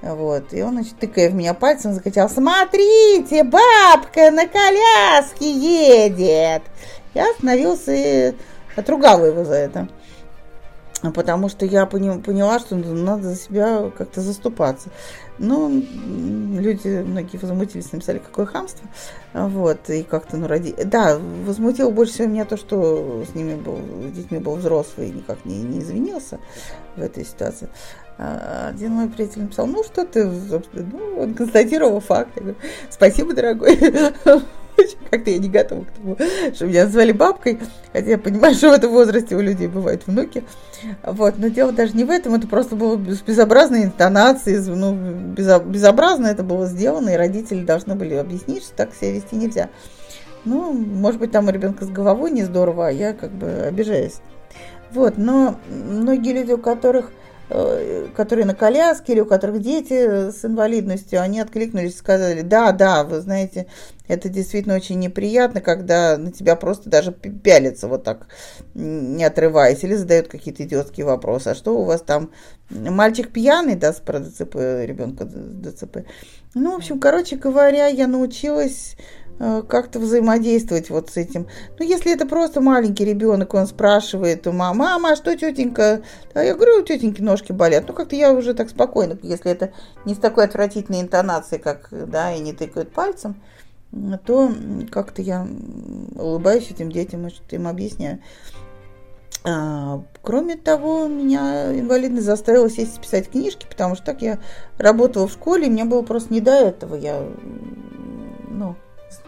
Вот, 0.00 0.52
и 0.52 0.62
он, 0.62 0.74
значит, 0.74 0.98
тыкая 0.98 1.30
в 1.30 1.34
меня 1.34 1.54
пальцем, 1.54 1.92
закричал, 1.92 2.28
смотрите, 2.28 3.44
бабка 3.44 4.30
на 4.30 4.46
коляске 4.46 5.50
едет. 5.50 6.62
Я 7.14 7.30
остановился 7.30 7.92
и 7.92 8.34
отругала 8.76 9.26
его 9.26 9.44
за 9.44 9.54
это. 9.54 9.88
Потому 11.02 11.48
что 11.48 11.64
я 11.64 11.86
поняла, 11.86 12.58
что 12.58 12.76
надо 12.76 13.30
за 13.30 13.36
себя 13.36 13.90
как-то 13.96 14.20
заступаться. 14.20 14.90
Ну, 15.38 15.68
люди, 15.70 17.02
многие 17.06 17.36
возмутились, 17.36 17.92
написали, 17.92 18.18
какое 18.18 18.46
хамство. 18.46 18.88
Вот, 19.32 19.88
и 19.88 20.02
как-то, 20.02 20.36
ну, 20.36 20.48
ради... 20.48 20.74
Да, 20.84 21.18
возмутило 21.46 21.90
больше 21.90 22.14
всего 22.14 22.28
меня 22.28 22.44
то, 22.44 22.56
что 22.56 23.24
с 23.30 23.34
ними 23.34 23.54
был, 23.54 23.78
с 24.08 24.16
детьми 24.16 24.38
был 24.38 24.56
взрослый 24.56 25.10
никак 25.10 25.44
не, 25.44 25.62
не 25.62 25.78
извинился 25.78 26.40
в 26.96 27.00
этой 27.02 27.24
ситуации. 27.24 27.68
А 28.18 28.70
один 28.70 28.92
мой 28.92 29.08
приятель 29.08 29.42
написал, 29.42 29.68
ну, 29.68 29.84
что 29.84 30.04
ты, 30.04 30.24
ну, 30.24 31.20
он 31.20 31.34
констатировал 31.34 32.00
факт. 32.00 32.30
Я 32.34 32.42
говорю, 32.42 32.58
спасибо, 32.90 33.32
дорогой. 33.32 33.78
Как-то 35.10 35.30
я 35.30 35.38
не 35.38 35.48
готова 35.48 35.84
к 35.84 35.90
тому, 35.92 36.16
что 36.52 36.66
меня 36.66 36.84
назвали 36.84 37.12
бабкой, 37.12 37.60
хотя 37.92 38.10
я 38.10 38.18
понимаю, 38.18 38.54
что 38.54 38.70
в 38.70 38.72
этом 38.72 38.90
возрасте 38.90 39.36
у 39.36 39.40
людей 39.40 39.68
бывают 39.68 40.06
внуки. 40.06 40.42
Вот, 41.04 41.38
но 41.38 41.48
дело 41.48 41.70
даже 41.70 41.96
не 41.96 42.04
в 42.04 42.10
этом, 42.10 42.34
это 42.34 42.48
просто 42.48 42.74
было 42.74 42.96
с 42.96 43.22
безобразной 43.22 43.84
интонацией, 43.84 44.58
ну, 44.58 44.94
безобразно 45.34 46.26
это 46.26 46.42
было 46.42 46.66
сделано, 46.66 47.10
и 47.10 47.16
родители 47.16 47.64
должны 47.64 47.94
были 47.94 48.14
объяснить, 48.14 48.64
что 48.64 48.74
так 48.74 48.94
себя 48.94 49.12
вести 49.12 49.36
нельзя. 49.36 49.68
Ну, 50.44 50.72
может 50.72 51.20
быть, 51.20 51.32
там 51.32 51.48
у 51.48 51.50
ребенка 51.50 51.84
с 51.84 51.88
головой 51.88 52.30
не 52.30 52.44
здорово, 52.44 52.88
а 52.88 52.90
я 52.90 53.12
как 53.12 53.30
бы 53.30 53.48
обижаюсь. 53.48 54.20
Вот, 54.92 55.18
но 55.18 55.56
многие 55.68 56.32
люди, 56.32 56.52
у 56.52 56.58
которых 56.58 57.10
Э, 57.10 57.17
которые 57.48 58.44
на 58.44 58.54
коляске 58.54 59.14
или 59.14 59.20
у 59.20 59.26
которых 59.26 59.60
дети 59.60 60.30
с 60.30 60.44
инвалидностью, 60.44 61.20
они 61.22 61.40
откликнулись 61.40 61.94
и 61.94 61.98
сказали, 61.98 62.42
да, 62.42 62.72
да, 62.72 63.04
вы 63.04 63.20
знаете, 63.20 63.66
это 64.06 64.28
действительно 64.28 64.74
очень 64.74 64.98
неприятно, 64.98 65.60
когда 65.60 66.18
на 66.18 66.30
тебя 66.30 66.56
просто 66.56 66.90
даже 66.90 67.12
пялятся 67.12 67.88
вот 67.88 68.04
так, 68.04 68.26
не 68.74 69.24
отрываясь, 69.24 69.82
или 69.82 69.94
задают 69.94 70.28
какие-то 70.28 70.64
идиотские 70.64 71.06
вопросы. 71.06 71.48
А 71.48 71.54
что 71.54 71.78
у 71.78 71.84
вас 71.84 72.02
там, 72.02 72.32
мальчик 72.70 73.30
пьяный, 73.32 73.76
да, 73.76 73.94
про 74.04 74.20
ДЦП, 74.20 74.54
ребенка 74.54 75.24
ДЦП? 75.24 76.04
Ну, 76.54 76.72
в 76.72 76.76
общем, 76.76 77.00
короче 77.00 77.36
говоря, 77.36 77.86
я 77.86 78.06
научилась 78.06 78.96
Э, 79.27 79.27
как-то 79.38 80.00
взаимодействовать 80.00 80.90
вот 80.90 81.10
с 81.10 81.16
этим. 81.16 81.46
Ну, 81.78 81.84
если 81.84 82.12
это 82.12 82.26
просто 82.26 82.60
маленький 82.60 83.04
ребенок, 83.04 83.54
он 83.54 83.66
спрашивает 83.66 84.46
у 84.46 84.52
мамы, 84.52 84.78
мама, 84.78 85.12
а 85.12 85.16
что 85.16 85.36
тетенька? 85.36 86.02
А 86.34 86.42
я 86.42 86.54
говорю, 86.54 86.80
у 86.80 86.82
тетеньки 86.82 87.20
ножки 87.20 87.52
болят. 87.52 87.84
Ну, 87.86 87.94
как-то 87.94 88.16
я 88.16 88.32
уже 88.32 88.54
так 88.54 88.70
спокойно, 88.70 89.18
если 89.22 89.50
это 89.50 89.72
не 90.04 90.14
с 90.14 90.18
такой 90.18 90.44
отвратительной 90.44 91.00
интонацией, 91.00 91.60
как, 91.60 91.88
да, 91.90 92.32
и 92.32 92.40
не 92.40 92.52
тыкают 92.52 92.92
пальцем, 92.92 93.40
то 94.24 94.52
как-то 94.90 95.22
я 95.22 95.46
улыбаюсь 96.16 96.70
этим 96.70 96.90
детям 96.90 97.26
и 97.26 97.30
что-то 97.30 97.56
им 97.56 97.68
объясняю. 97.68 98.20
А, 99.44 100.02
кроме 100.22 100.56
того, 100.56 101.06
меня 101.06 101.78
инвалидность 101.78 102.26
заставила 102.26 102.68
сесть 102.68 102.98
и 102.98 103.00
писать 103.00 103.30
книжки, 103.30 103.66
потому 103.68 103.94
что 103.94 104.04
так 104.04 104.20
я 104.20 104.38
работала 104.78 105.28
в 105.28 105.32
школе, 105.32 105.68
мне 105.68 105.84
было 105.84 106.02
просто 106.02 106.34
не 106.34 106.40
до 106.40 106.52
этого. 106.52 106.96
Я, 106.96 107.24
ну, 108.48 108.74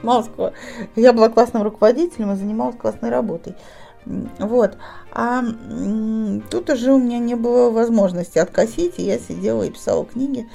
занималась, 0.03 0.55
я 0.97 1.13
была 1.13 1.29
классным 1.29 1.63
руководителем 1.63 2.33
и 2.33 2.37
занималась 2.37 2.77
классной 2.77 3.11
работой. 3.11 3.55
Вот. 4.39 4.77
А 5.13 5.43
тут 6.51 6.71
уже 6.71 6.93
у 6.93 6.99
меня 6.99 7.19
не 7.19 7.35
было 7.35 7.71
возможности 7.71 8.39
откосить, 8.39 8.99
и 8.99 9.03
я 9.03 9.19
сидела 9.19 9.63
и 9.63 9.71
писала 9.71 10.05
книги. 10.05 10.49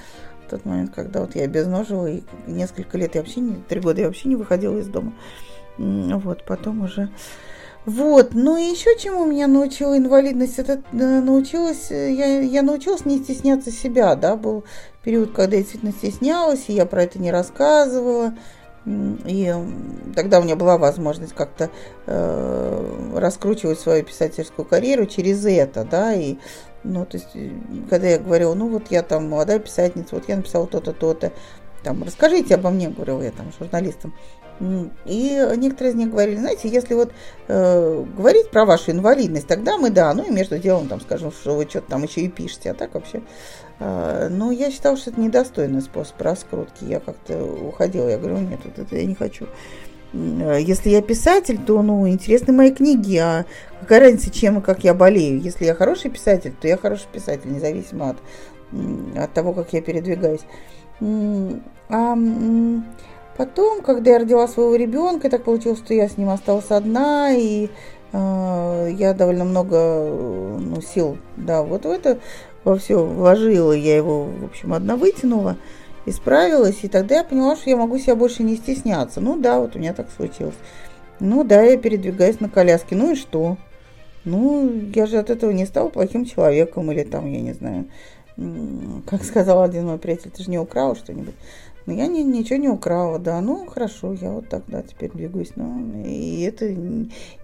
В 0.46 0.50
тот 0.50 0.66
момент, 0.66 0.92
когда 0.94 1.22
вот 1.22 1.36
я 1.36 1.44
обезножила, 1.44 2.08
и 2.08 2.24
несколько 2.48 2.98
лет 2.98 3.16
я 3.16 3.22
вообще 3.22 3.40
не, 3.40 3.56
три 3.56 3.80
года 3.80 4.02
я 4.02 4.08
вообще 4.08 4.30
не 4.30 4.36
выходила 4.36 4.78
из 4.78 4.88
дома. 4.88 5.14
Вот, 5.78 6.44
потом 6.46 6.84
уже... 6.84 7.10
Вот, 7.86 8.34
ну 8.34 8.58
и 8.58 8.64
еще 8.64 8.98
чему 8.98 9.26
меня 9.26 9.46
научила 9.46 9.96
инвалидность, 9.96 10.58
это 10.58 10.82
э, 10.92 11.22
научилась, 11.22 11.92
э, 11.92 12.14
я, 12.14 12.40
я 12.42 12.64
научилась 12.64 13.06
не 13.06 13.20
стесняться 13.20 13.70
себя, 13.70 14.16
да, 14.16 14.36
был 14.36 14.64
период, 15.04 15.34
когда 15.34 15.56
я 15.56 15.62
действительно 15.62 15.92
стеснялась, 15.92 16.64
и 16.68 16.74
я 16.74 16.88
про 16.88 17.04
это 17.04 17.20
не 17.20 17.32
рассказывала, 17.32 18.34
и 18.86 19.54
тогда 20.16 20.40
у 20.40 20.44
меня 20.44 20.56
была 20.56 20.78
возможность 20.78 21.34
как-то 21.34 21.72
э, 22.06 23.12
раскручивать 23.16 23.80
свою 23.80 24.04
писательскую 24.04 24.66
карьеру 24.66 25.08
через 25.08 25.44
это, 25.46 25.84
да, 25.84 26.14
и, 26.14 26.38
ну, 26.84 27.06
то 27.06 27.18
есть, 27.18 27.30
э, 27.34 27.50
когда 27.90 28.08
я 28.08 28.20
говорила, 28.20 28.54
ну, 28.54 28.70
вот 28.70 28.92
я 28.92 29.02
там 29.02 29.28
молодая 29.28 29.58
писательница, 29.58 30.16
вот 30.16 30.30
я 30.30 30.36
написала 30.36 30.68
то-то, 30.68 30.94
то-то, 30.94 31.32
там, 31.84 32.04
расскажите 32.04 32.56
обо 32.56 32.70
мне, 32.70 32.90
говорила 32.90 33.24
я 33.24 33.32
там 33.32 33.52
журналистам, 33.58 34.14
И 35.06 35.48
некоторые 35.58 35.94
из 35.94 35.96
них 35.96 36.12
говорили, 36.12 36.38
знаете, 36.38 36.70
если 36.70 36.94
вот 36.94 37.12
э, 37.48 38.06
говорить 38.16 38.52
про 38.52 38.66
вашу 38.66 38.92
инвалидность, 38.92 39.48
тогда 39.48 39.78
мы, 39.78 39.90
да, 39.90 40.14
ну 40.14 40.24
и 40.24 40.32
между 40.32 40.60
делом 40.60 40.88
там 40.88 41.02
скажем, 41.02 41.32
что 41.32 41.56
вы 41.56 41.66
что-то 41.66 41.90
там 41.90 42.04
еще 42.04 42.22
и 42.22 42.30
пишете, 42.30 42.72
а 42.72 42.74
так 42.76 42.94
вообще. 42.94 43.22
Э, 43.80 44.30
но 44.30 44.52
я 44.52 44.72
считала, 44.72 44.98
что 44.98 45.12
это 45.12 45.20
недостойный 45.20 45.82
способ 45.82 46.22
раскрутки. 46.22 46.84
Я 46.84 47.00
как-то 47.00 47.44
уходила, 47.44 48.08
я 48.08 48.18
говорю, 48.18 48.40
нет, 48.40 48.60
вот 48.64 48.78
это 48.80 48.96
я 48.96 49.06
не 49.06 49.16
хочу. 49.16 49.48
Э, 50.14 50.58
если 50.60 50.90
я 50.90 51.02
писатель, 51.02 51.60
то, 51.66 51.82
ну, 51.82 52.08
интересны 52.08 52.54
мои 52.54 52.72
книги, 52.72 53.18
а 53.18 53.46
какая 53.80 54.02
разница, 54.02 54.32
чем 54.32 54.60
и 54.60 54.62
как 54.62 54.84
я 54.84 54.94
болею. 54.94 55.42
Если 55.42 55.66
я 55.66 55.74
хороший 55.74 56.12
писатель, 56.12 56.54
то 56.60 56.68
я 56.68 56.78
хороший 56.78 57.08
писатель, 57.12 57.52
независимо 57.52 58.12
от, 58.12 58.18
от 59.18 59.34
того, 59.34 59.54
как 59.54 59.74
я 59.74 59.82
передвигаюсь. 59.82 60.46
А 61.90 62.16
Потом, 63.38 63.82
когда 63.82 64.12
я 64.12 64.20
родила 64.20 64.48
своего 64.48 64.76
ребенка, 64.76 65.30
так 65.30 65.44
получилось, 65.44 65.80
что 65.80 65.94
я 65.94 66.08
с 66.08 66.18
ним 66.18 66.30
осталась 66.30 66.72
одна, 66.72 67.34
и 67.34 67.70
э, 68.14 68.90
я 68.94 69.14
довольно 69.14 69.44
много 69.44 70.10
ну, 70.58 70.80
сил, 70.82 71.18
да, 71.36 71.62
вот 71.62 71.84
в 71.84 71.90
это 71.90 72.20
во 72.66 72.78
все 72.78 73.02
вложила, 73.02 73.72
я 73.72 73.96
его, 73.96 74.26
в 74.26 74.46
общем, 74.46 74.74
одна 74.74 74.98
вытянула, 74.98 75.56
исправилась, 76.06 76.80
и 76.82 76.88
тогда 76.88 77.18
я 77.18 77.24
поняла, 77.24 77.56
что 77.56 77.70
я 77.70 77.78
могу 77.78 77.98
себя 77.98 78.16
больше 78.16 78.44
не 78.44 78.58
стесняться. 78.58 79.22
Ну 79.22 79.40
да, 79.40 79.60
вот 79.60 79.76
у 79.76 79.80
меня 79.80 79.94
так 79.94 80.08
случилось. 80.16 80.56
Ну 81.20 81.44
да, 81.46 81.62
я 81.62 81.78
передвигаюсь 81.78 82.42
на 82.42 82.50
коляске, 82.50 82.96
ну 82.96 83.14
и 83.14 83.16
что? 83.16 83.58
Ну, 84.26 84.70
я 84.94 85.06
же 85.06 85.18
от 85.18 85.30
этого 85.30 85.52
не 85.52 85.66
стала 85.66 85.90
плохим 85.90 86.26
человеком, 86.26 86.92
или 86.92 87.04
там, 87.04 87.32
я 87.32 87.40
не 87.40 87.54
знаю, 87.54 87.86
как 89.06 89.24
сказал 89.24 89.62
один 89.62 89.86
мой 89.86 90.00
приятель, 90.00 90.32
ты 90.32 90.44
же 90.44 90.50
не 90.50 90.58
украл 90.58 90.96
что-нибудь. 90.96 91.36
Но 91.86 91.94
я 91.94 92.08
не, 92.08 92.24
ничего 92.24 92.58
не 92.58 92.68
украла, 92.68 93.20
да, 93.20 93.40
ну 93.42 93.68
хорошо, 93.68 94.14
я 94.14 94.32
вот 94.32 94.50
так, 94.50 94.64
да, 94.68 94.82
теперь 94.82 95.12
двигаюсь. 95.12 95.52
Ну, 95.56 96.04
и 96.04 96.42
это 96.42 96.74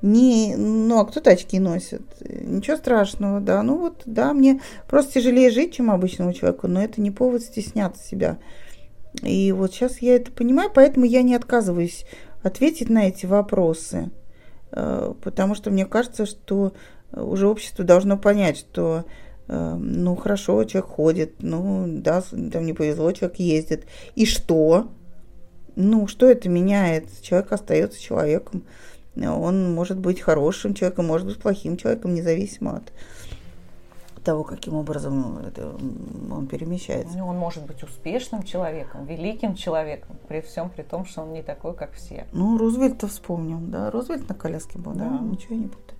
не, 0.01 0.55
ну, 0.55 0.99
а 0.99 1.05
кто 1.05 1.19
тачки 1.19 1.59
носит? 1.59 2.01
Ничего 2.21 2.77
страшного, 2.77 3.39
да, 3.39 3.61
ну 3.61 3.77
вот, 3.77 4.01
да, 4.05 4.33
мне 4.33 4.59
просто 4.89 5.13
тяжелее 5.13 5.51
жить, 5.51 5.75
чем 5.75 5.91
обычному 5.91 6.33
человеку, 6.33 6.67
но 6.67 6.81
это 6.81 7.01
не 7.01 7.11
повод 7.11 7.43
стесняться 7.43 8.03
себя. 8.03 8.39
И 9.21 9.51
вот 9.51 9.73
сейчас 9.73 9.99
я 9.99 10.15
это 10.15 10.31
понимаю, 10.31 10.71
поэтому 10.73 11.05
я 11.05 11.21
не 11.21 11.35
отказываюсь 11.35 12.05
ответить 12.41 12.89
на 12.89 13.07
эти 13.07 13.27
вопросы, 13.27 14.09
э, 14.71 15.13
потому 15.21 15.53
что 15.53 15.69
мне 15.69 15.85
кажется, 15.85 16.25
что 16.25 16.73
уже 17.11 17.47
общество 17.47 17.85
должно 17.85 18.17
понять, 18.17 18.57
что 18.57 19.05
ну 19.51 20.15
хорошо, 20.15 20.63
человек 20.63 20.89
ходит, 20.89 21.33
ну 21.39 21.85
да, 21.87 22.21
там 22.21 22.65
не 22.65 22.73
повезло, 22.73 23.11
человек 23.11 23.37
ездит. 23.37 23.85
И 24.15 24.25
что? 24.25 24.87
Ну, 25.75 26.07
что 26.07 26.29
это 26.29 26.47
меняет? 26.49 27.09
Человек 27.21 27.51
остается 27.51 27.99
человеком. 28.01 28.63
Он 29.15 29.73
может 29.73 29.99
быть 29.99 30.21
хорошим 30.21 30.73
человеком, 30.73 31.07
может 31.07 31.27
быть 31.27 31.37
плохим 31.37 31.75
человеком, 31.75 32.13
независимо 32.13 32.77
от 32.77 32.93
того, 34.23 34.43
каким 34.43 34.75
образом 34.75 35.39
это, 35.39 35.75
он 36.31 36.47
перемещается. 36.47 37.17
Ну, 37.17 37.27
он 37.27 37.37
может 37.37 37.65
быть 37.65 37.83
успешным 37.83 38.43
человеком, 38.43 39.05
великим 39.05 39.55
человеком, 39.55 40.15
при 40.27 40.41
всем 40.41 40.69
при 40.69 40.83
том, 40.83 41.05
что 41.05 41.23
он 41.23 41.33
не 41.33 41.41
такой, 41.41 41.73
как 41.73 41.93
все. 41.93 42.27
Ну, 42.31 42.57
Рузвельта 42.57 43.07
вспомним, 43.07 43.71
да, 43.71 43.89
Рузвельт 43.89 44.29
на 44.29 44.35
коляске 44.35 44.77
был, 44.77 44.93
да, 44.93 45.09
да 45.09 45.19
ничего 45.19 45.55
не 45.55 45.67
путаю. 45.67 45.97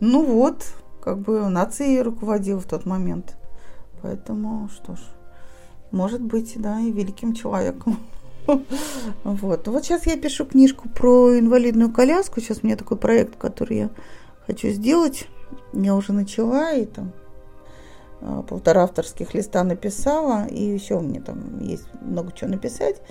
Ну 0.00 0.24
вот, 0.24 0.72
как 1.08 1.20
бы 1.20 1.48
нацией 1.48 2.02
руководил 2.02 2.60
в 2.60 2.66
тот 2.66 2.84
момент. 2.84 3.38
Поэтому, 4.02 4.68
что 4.68 4.94
ж, 4.94 4.98
может 5.90 6.20
быть, 6.20 6.52
да, 6.56 6.80
и 6.80 6.92
великим 6.92 7.32
человеком. 7.32 7.98
Вот. 9.24 9.68
Вот 9.68 9.84
сейчас 9.84 10.06
я 10.06 10.16
пишу 10.16 10.46
книжку 10.46 10.88
про 10.88 11.38
инвалидную 11.38 11.92
коляску. 11.92 12.40
Сейчас 12.40 12.60
у 12.62 12.66
меня 12.66 12.76
такой 12.76 12.96
проект, 12.96 13.36
который 13.36 13.76
я 13.76 13.90
хочу 14.46 14.68
сделать. 14.68 15.28
Я 15.74 15.94
уже 15.94 16.14
начала, 16.14 16.72
и 16.72 16.86
там 16.86 17.12
а, 18.22 18.42
полтора 18.42 18.84
авторских 18.84 19.34
листа 19.34 19.64
написала, 19.64 20.46
и 20.46 20.62
еще 20.62 20.96
у 20.96 21.00
меня 21.00 21.20
там 21.20 21.60
есть 21.60 21.84
много 22.00 22.32
чего 22.32 22.50
написать. 22.50 23.02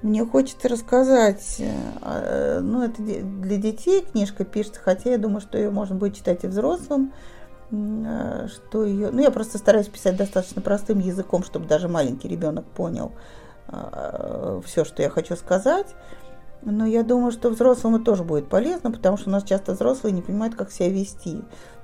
Мне 0.00 0.24
хочется 0.24 0.68
рассказать, 0.68 1.60
а, 2.00 2.60
ну, 2.60 2.82
это 2.82 3.02
для 3.02 3.56
детей 3.58 4.02
книжка 4.02 4.44
пишется, 4.44 4.80
хотя 4.80 5.10
я 5.10 5.18
думаю, 5.18 5.42
что 5.42 5.58
ее 5.58 5.70
можно 5.70 5.96
будет 5.96 6.16
читать 6.16 6.44
и 6.44 6.46
взрослым, 6.46 7.12
что 7.70 8.84
ее, 8.84 9.10
ну, 9.10 9.20
я 9.20 9.30
просто 9.30 9.58
стараюсь 9.58 9.88
писать 9.88 10.16
достаточно 10.16 10.62
простым 10.62 11.00
языком, 11.00 11.44
чтобы 11.44 11.66
даже 11.66 11.88
маленький 11.88 12.26
ребенок 12.26 12.64
понял 12.64 13.12
э, 13.68 14.60
все, 14.64 14.84
что 14.84 15.02
я 15.02 15.10
хочу 15.10 15.36
сказать. 15.36 15.94
Но 16.62 16.86
я 16.86 17.02
думаю, 17.02 17.30
что 17.30 17.50
взрослому 17.50 18.00
тоже 18.00 18.24
будет 18.24 18.48
полезно, 18.48 18.90
потому 18.90 19.16
что 19.16 19.28
у 19.28 19.32
нас 19.32 19.44
часто 19.44 19.72
взрослые 19.72 20.12
не 20.12 20.22
понимают, 20.22 20.54
как 20.54 20.72
себя 20.72 20.88
вести. 20.88 21.42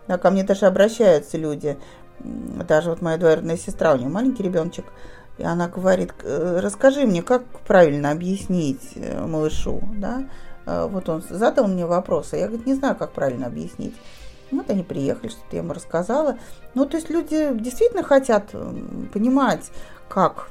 Да, 0.08 0.18
ко 0.18 0.30
мне 0.30 0.42
даже 0.42 0.66
обращаются 0.66 1.38
люди, 1.38 1.78
даже 2.18 2.90
вот 2.90 3.00
моя 3.00 3.16
двоюродная 3.16 3.56
сестра, 3.56 3.92
у 3.94 3.96
нее 3.96 4.08
маленький 4.08 4.42
ребеночек, 4.42 4.86
и 5.38 5.44
она 5.44 5.68
говорит, 5.68 6.12
«Э, 6.22 6.60
расскажи 6.60 7.06
мне, 7.06 7.22
как 7.22 7.44
правильно 7.66 8.10
объяснить 8.10 8.92
э, 8.94 9.24
малышу, 9.24 9.80
да? 9.96 10.24
Э, 10.66 10.86
вот 10.86 11.08
он 11.08 11.22
задал 11.28 11.66
мне 11.66 11.86
вопрос, 11.86 12.32
а 12.32 12.36
я, 12.36 12.46
говорит, 12.46 12.66
не 12.66 12.74
знаю, 12.74 12.96
как 12.96 13.12
правильно 13.12 13.46
объяснить. 13.46 13.94
Вот 14.50 14.70
они 14.70 14.82
приехали, 14.82 15.28
что-то 15.28 15.56
я 15.56 15.58
ему 15.58 15.72
рассказала. 15.72 16.38
Ну, 16.74 16.86
то 16.86 16.96
есть 16.96 17.10
люди 17.10 17.50
действительно 17.54 18.02
хотят 18.02 18.50
понимать, 19.12 19.70
как, 20.08 20.48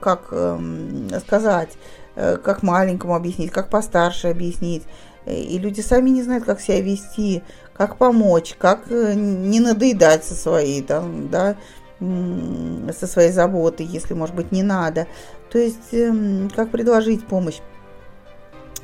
как 0.00 0.28
эм, 0.32 1.08
сказать, 1.20 1.70
как 2.14 2.62
маленькому 2.62 3.14
объяснить, 3.14 3.50
как 3.50 3.68
постарше 3.68 4.28
объяснить. 4.28 4.82
И 5.26 5.58
люди 5.58 5.80
сами 5.80 6.10
не 6.10 6.22
знают, 6.22 6.44
как 6.44 6.60
себя 6.60 6.80
вести, 6.80 7.42
как 7.72 7.96
помочь, 7.96 8.54
как 8.58 8.88
не 8.90 9.60
надоедать 9.60 10.24
со 10.24 10.34
своей, 10.34 10.82
там, 10.82 11.28
да, 11.28 11.56
со 11.98 13.06
своей 13.06 13.32
заботой, 13.32 13.86
если, 13.86 14.14
может 14.14 14.34
быть, 14.36 14.52
не 14.52 14.62
надо. 14.62 15.06
То 15.50 15.58
есть, 15.58 15.92
эм, 15.92 16.50
как 16.54 16.70
предложить 16.70 17.26
помощь. 17.26 17.60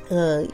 Э, 0.09 0.45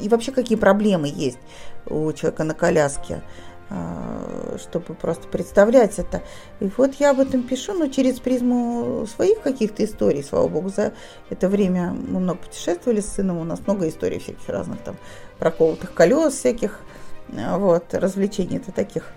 и 0.00 0.08
вообще, 0.08 0.32
какие 0.32 0.58
проблемы 0.58 1.08
есть 1.08 1.38
у 1.86 2.12
человека 2.12 2.44
на 2.44 2.54
коляске, 2.54 3.22
э, 3.70 4.56
чтобы 4.58 4.94
просто 4.94 5.28
представлять 5.28 5.98
это. 5.98 6.22
И 6.60 6.70
вот 6.76 6.94
я 6.94 7.10
об 7.10 7.20
этом 7.20 7.42
пишу, 7.42 7.74
но 7.74 7.88
через 7.88 8.20
призму 8.20 9.06
своих 9.06 9.40
каких-то 9.40 9.84
историй, 9.84 10.22
слава 10.22 10.48
богу, 10.48 10.68
за 10.68 10.92
это 11.30 11.48
время 11.48 11.92
мы 11.92 12.20
много 12.20 12.38
путешествовали 12.40 13.00
с 13.00 13.08
сыном, 13.08 13.38
у 13.38 13.44
нас 13.44 13.60
много 13.66 13.88
историй 13.88 14.18
всяких 14.18 14.48
разных 14.48 14.80
там, 14.82 14.96
проколотых 15.38 15.94
колес 15.94 16.34
всяких, 16.34 16.80
э, 17.28 17.56
вот, 17.56 17.94
развлечений 17.94 18.56
это 18.56 18.72
таких 18.72 19.12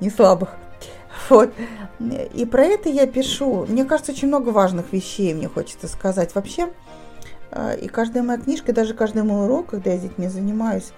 не 0.00 0.10
слабых. 0.10 0.50
Вот. 1.28 1.52
И 2.34 2.44
про 2.44 2.64
это 2.64 2.88
я 2.88 3.06
пишу. 3.06 3.66
Мне 3.68 3.84
кажется, 3.84 4.10
очень 4.10 4.26
много 4.26 4.48
важных 4.48 4.92
вещей 4.92 5.32
мне 5.32 5.48
хочется 5.48 5.86
сказать. 5.86 6.34
Вообще, 6.34 6.70
и 7.80 7.88
каждая 7.88 8.22
моя 8.22 8.38
книжка, 8.38 8.72
даже 8.72 8.94
каждый 8.94 9.22
мой 9.22 9.44
урок, 9.44 9.68
когда 9.68 9.92
я 9.92 9.98
с 9.98 10.02
детьми 10.02 10.28
занимаюсь, 10.28 10.92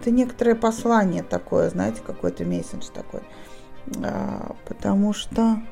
это 0.00 0.10
некоторое 0.10 0.54
послание 0.54 1.22
такое, 1.22 1.70
знаете, 1.70 2.00
какой-то 2.04 2.44
месседж 2.44 2.86
такой. 2.92 3.22
А, 4.04 4.54
потому 4.66 5.12
что 5.12 5.62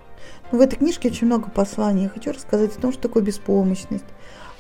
ну, 0.53 0.59
в 0.59 0.61
этой 0.61 0.77
книжке 0.77 1.09
очень 1.09 1.27
много 1.27 1.51
посланий. 1.51 2.05
Я 2.05 2.09
хочу 2.09 2.33
рассказать 2.33 2.77
о 2.77 2.81
том, 2.81 2.93
что 2.93 3.03
такое 3.03 3.23
беспомощность, 3.23 4.05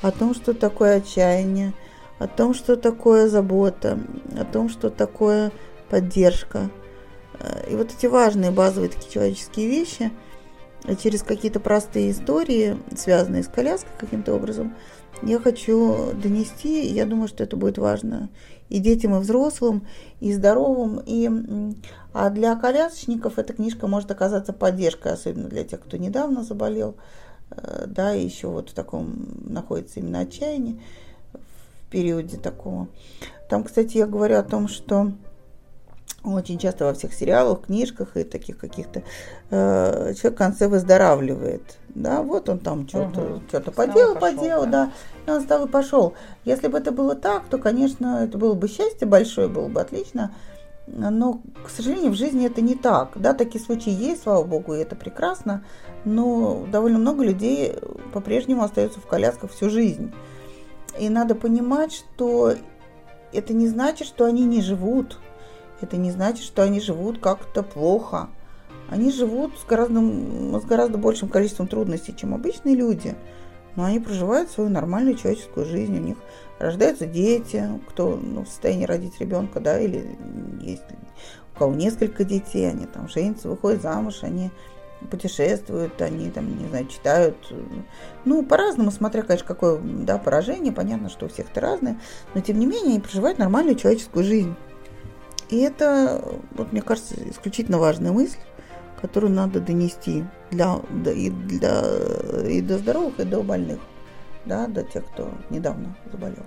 о 0.03 0.11
том, 0.11 0.35
что 0.35 0.55
такое 0.55 0.97
отчаяние, 0.97 1.73
о 2.19 2.27
том, 2.27 2.55
что 2.55 2.77
такое 2.77 3.29
забота, 3.29 3.99
о 4.39 4.45
том, 4.45 4.69
что 4.69 4.91
такое 4.91 5.53
поддержка, 5.89 6.71
и 7.71 7.75
вот 7.75 7.93
эти 7.97 8.07
важные 8.07 8.51
базовые 8.51 8.91
такие 8.91 9.11
человеческие 9.11 9.69
вещи 9.69 10.11
через 11.03 11.23
какие-то 11.23 11.61
простые 11.61 12.11
истории, 12.11 12.77
связанные 12.97 13.43
с 13.43 13.49
коляской 13.49 13.93
каким-то 13.99 14.35
образом, 14.35 14.75
я 15.23 15.39
хочу 15.39 16.13
донести. 16.15 16.87
Я 16.87 17.07
думаю, 17.07 17.29
что 17.29 17.45
это 17.45 17.57
будет 17.57 17.79
важно 17.79 18.31
и 18.69 18.79
детям, 18.79 19.15
и 19.15 19.19
взрослым, 19.19 19.87
и 20.21 20.33
здоровым. 20.33 21.03
И, 21.05 21.29
а 22.13 22.31
для 22.31 22.57
колясочников 22.57 23.39
эта 23.39 23.53
книжка 23.53 23.87
может 23.87 24.11
оказаться 24.11 24.53
поддержкой, 24.53 25.13
особенно 25.13 25.49
для 25.49 25.65
тех, 25.65 25.81
кто 25.81 25.97
недавно 25.97 26.45
заболел, 26.45 26.95
э, 27.51 27.85
да, 27.87 28.15
и 28.15 28.25
еще 28.25 28.49
вот 28.49 28.71
в 28.71 28.75
таком 28.75 29.29
находится 29.45 30.01
именно 30.01 30.21
отчаяние 30.21 30.81
в 31.33 31.91
периоде 31.91 32.37
такого. 32.37 32.89
Там, 33.49 33.65
кстати, 33.65 33.99
я 33.99 34.07
говорю 34.07 34.37
о 34.37 34.45
том, 34.45 34.69
что 34.69 35.13
очень 36.25 36.59
часто 36.59 36.85
во 36.85 36.95
всех 36.95 37.15
сериалах, 37.15 37.63
книжках 37.63 38.17
и 38.17 38.25
таких 38.25 38.59
каких-то 38.59 39.03
э, 39.51 40.15
человек 40.15 40.35
в 40.35 40.39
конце 40.39 40.69
выздоравливает. 40.69 41.63
Да, 41.89 42.23
вот 42.23 42.49
он 42.49 42.59
там 42.59 42.87
что-то 42.87 43.21
угу. 43.21 43.43
что 43.49 43.73
поделал, 43.73 44.15
пошел, 44.15 44.39
поделал, 44.39 44.65
да. 44.65 44.71
да, 44.71 44.93
и 45.27 45.37
он 45.37 45.43
стал 45.43 45.67
и 45.67 45.69
пошел. 45.69 46.15
Если 46.45 46.69
бы 46.69 46.79
это 46.79 46.93
было 46.93 47.17
так, 47.17 47.45
то, 47.49 47.59
конечно, 47.59 48.25
это 48.25 48.39
было 48.39 48.55
бы 48.55 48.69
счастье 48.69 49.07
большое, 49.07 49.49
было 49.49 49.69
бы 49.69 49.81
отлично. 49.81 50.33
Но, 50.87 51.41
к 51.65 51.71
сожалению, 51.71 52.11
в 52.13 52.17
жизни 52.17 52.47
это 52.47 52.61
не 52.61 52.75
так. 52.75 53.13
Да, 53.15 53.33
такие 53.33 53.63
случаи 53.63 53.93
есть, 53.93 54.23
слава 54.23 54.43
богу, 54.45 54.75
и 54.75 54.81
это 54.81 54.97
прекрасно. 54.97 55.65
Но 56.05 56.67
довольно 56.71 56.99
много 56.99 57.23
людей 57.23 57.77
по-прежнему 58.13 58.63
остаются 58.63 58.99
в 59.01 59.07
колясках 59.07 59.53
всю 59.53 59.71
жизнь. 59.71 60.13
И 60.99 61.09
надо 61.09 61.35
понимать, 61.35 61.93
что 61.93 62.55
это 63.33 63.53
не 63.53 63.69
значит, 63.69 64.09
что 64.09 64.25
они 64.25 64.45
не 64.45 64.61
живут. 64.61 65.19
Это 65.83 65.97
не 65.97 66.11
значит, 66.11 66.45
что 66.45 66.63
они 66.63 66.81
живут 66.81 67.19
как-то 67.19 67.63
плохо. 67.63 68.29
Они 68.89 69.13
живут 69.13 69.53
с 69.59 69.65
гораздо, 69.65 70.01
с 70.01 70.65
гораздо 70.65 70.99
большим 70.99 71.29
количеством 71.29 71.69
трудностей, 71.69 72.15
чем 72.17 72.35
обычные 72.35 72.75
люди. 72.75 73.15
Но 73.77 73.85
они 73.85 74.01
проживают 74.01 74.51
свою 74.51 74.69
нормальную 74.69 75.17
человеческую 75.17 75.65
жизнь. 75.65 75.97
У 75.97 76.03
них 76.03 76.17
рождаются 76.59 77.07
дети, 77.07 77.65
кто 77.89 78.17
ну, 78.17 78.43
в 78.43 78.49
состоянии 78.49 78.85
родить 78.85 79.21
ребенка, 79.21 79.61
да, 79.61 79.79
или 79.79 80.17
есть 80.61 80.83
у 81.55 81.59
кого 81.59 81.75
несколько 81.75 82.25
детей, 82.25 82.69
они 82.69 82.87
там 82.87 83.09
женятся, 83.09 83.49
выходят 83.49 83.83
замуж, 83.83 84.21
они 84.23 84.51
путешествуют, 85.11 86.01
они 86.03 86.31
там, 86.31 86.59
не 86.59 86.69
знаю, 86.69 86.87
читают. 86.87 87.37
Ну, 88.25 88.43
по-разному, 88.45 88.91
смотря, 88.91 89.23
конечно, 89.23 89.47
какое 89.47 89.79
да, 89.79 90.19
поражение. 90.19 90.73
Понятно, 90.73 91.09
что 91.09 91.27
у 91.27 91.29
всех 91.29 91.51
это 91.51 91.61
разное. 91.61 91.99
Но, 92.35 92.41
тем 92.41 92.59
не 92.59 92.67
менее, 92.67 92.93
они 92.93 93.01
проживают 93.01 93.39
нормальную 93.39 93.77
человеческую 93.77 94.25
жизнь. 94.25 94.55
И 95.51 95.59
это, 95.59 96.25
вот, 96.53 96.73
мне 96.73 96.81
кажется, 96.81 97.17
исключительно 97.29 97.79
важная 97.79 98.13
мысль, 98.13 98.39
которую 99.01 99.33
надо 99.33 99.61
донести 99.61 100.25
для, 100.51 100.81
и, 101.13 101.31
для, 101.31 101.83
и 102.49 102.61
до 102.61 102.79
здоровых, 102.79 103.19
и 103.19 103.25
до 103.25 103.43
больных, 103.43 103.81
да, 104.45 104.69
до 104.69 104.85
тех, 104.85 105.05
кто 105.07 105.29
недавно 105.51 105.97
заболел. 106.11 106.47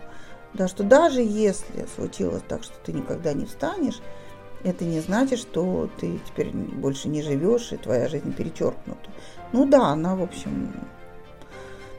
Да, 0.54 0.68
что 0.68 0.84
даже 0.84 1.22
если 1.22 1.86
случилось 1.96 2.44
так, 2.48 2.64
что 2.64 2.74
ты 2.86 2.94
никогда 2.94 3.34
не 3.34 3.46
встанешь, 3.46 4.00
это 4.64 4.86
не 4.86 5.02
значит, 5.02 5.40
что 5.40 5.90
ты 6.00 6.20
теперь 6.26 6.52
больше 6.52 7.10
не 7.10 7.22
живешь, 7.22 7.74
и 7.74 7.78
твоя 7.78 8.08
жизнь 8.08 8.32
перечеркнута. 8.34 9.10
Ну 9.52 9.66
да, 9.66 9.88
она, 9.88 10.16
в 10.16 10.22
общем, 10.22 10.74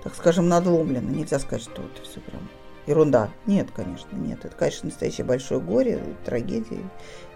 так 0.03 0.15
скажем, 0.15 0.49
надломлена. 0.49 1.11
Нельзя 1.11 1.39
сказать, 1.39 1.65
что 1.65 1.83
это 1.83 2.03
все 2.03 2.21
прям 2.21 2.49
ерунда. 2.87 3.31
Нет, 3.47 3.71
конечно, 3.71 4.15
нет. 4.17 4.45
Это, 4.45 4.55
конечно, 4.57 4.89
настоящее 4.89 5.25
большое 5.25 5.61
горе, 5.61 6.03
трагедия. 6.25 6.83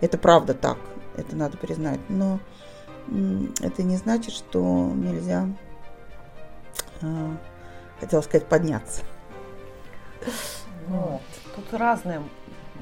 Это 0.01 0.19
правда 0.19 0.55
так, 0.55 0.79
это 1.17 1.37
надо 1.37 1.57
признать. 1.57 2.01
Но 2.09 2.41
это 3.61 3.83
не 3.83 3.97
значит, 3.97 4.35
что 4.35 4.93
нельзя, 4.95 5.49
а, 7.03 7.37
хотела 8.01 8.21
сказать, 8.21 8.47
подняться. 8.47 9.03
Ну, 10.89 11.21
тут 11.55 11.73
разные 11.73 12.23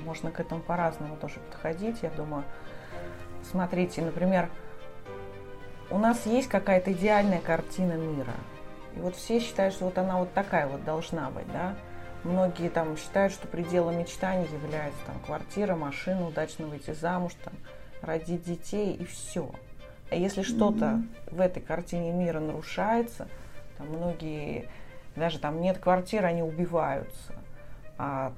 можно 0.05 0.31
к 0.31 0.41
этому 0.41 0.61
по-разному 0.63 1.17
тоже 1.17 1.41
подходить, 1.51 1.99
я 2.03 2.11
думаю. 2.11 2.45
Смотрите, 3.51 4.03
например, 4.03 4.51
у 5.91 5.99
нас 5.99 6.27
есть 6.27 6.49
какая-то 6.49 6.93
идеальная 6.93 7.41
картина 7.41 7.93
мира. 7.93 8.35
И 8.97 9.01
вот 9.01 9.15
все 9.15 9.41
считают, 9.41 9.75
что 9.75 9.85
вот 9.85 9.99
она 9.99 10.19
вот 10.19 10.33
такая 10.33 10.67
вот 10.67 10.85
должна 10.85 11.31
быть, 11.31 11.51
да. 11.53 11.77
Многие 12.25 12.69
там 12.69 12.97
считают, 12.97 13.33
что 13.33 13.47
пределом 13.47 13.99
мечтаний 13.99 14.49
является 14.53 14.99
там 15.07 15.19
квартира, 15.21 15.77
машина, 15.77 16.27
удачно 16.27 16.67
выйти 16.67 16.93
замуж, 16.93 17.33
там, 17.45 17.55
родить 18.03 18.45
детей 18.45 18.95
и 18.95 19.05
все. 19.05 19.51
А 20.11 20.17
если 20.17 20.43
что-то 20.43 20.85
mm-hmm. 20.85 21.35
в 21.35 21.41
этой 21.41 21.63
картине 21.63 22.13
мира 22.13 22.41
нарушается, 22.41 23.29
там 23.79 23.89
многие 23.89 24.69
даже 25.17 25.39
там 25.39 25.61
нет 25.61 25.79
квартиры, 25.79 26.27
они 26.27 26.43
убиваются. 26.43 27.33
А 27.99 28.33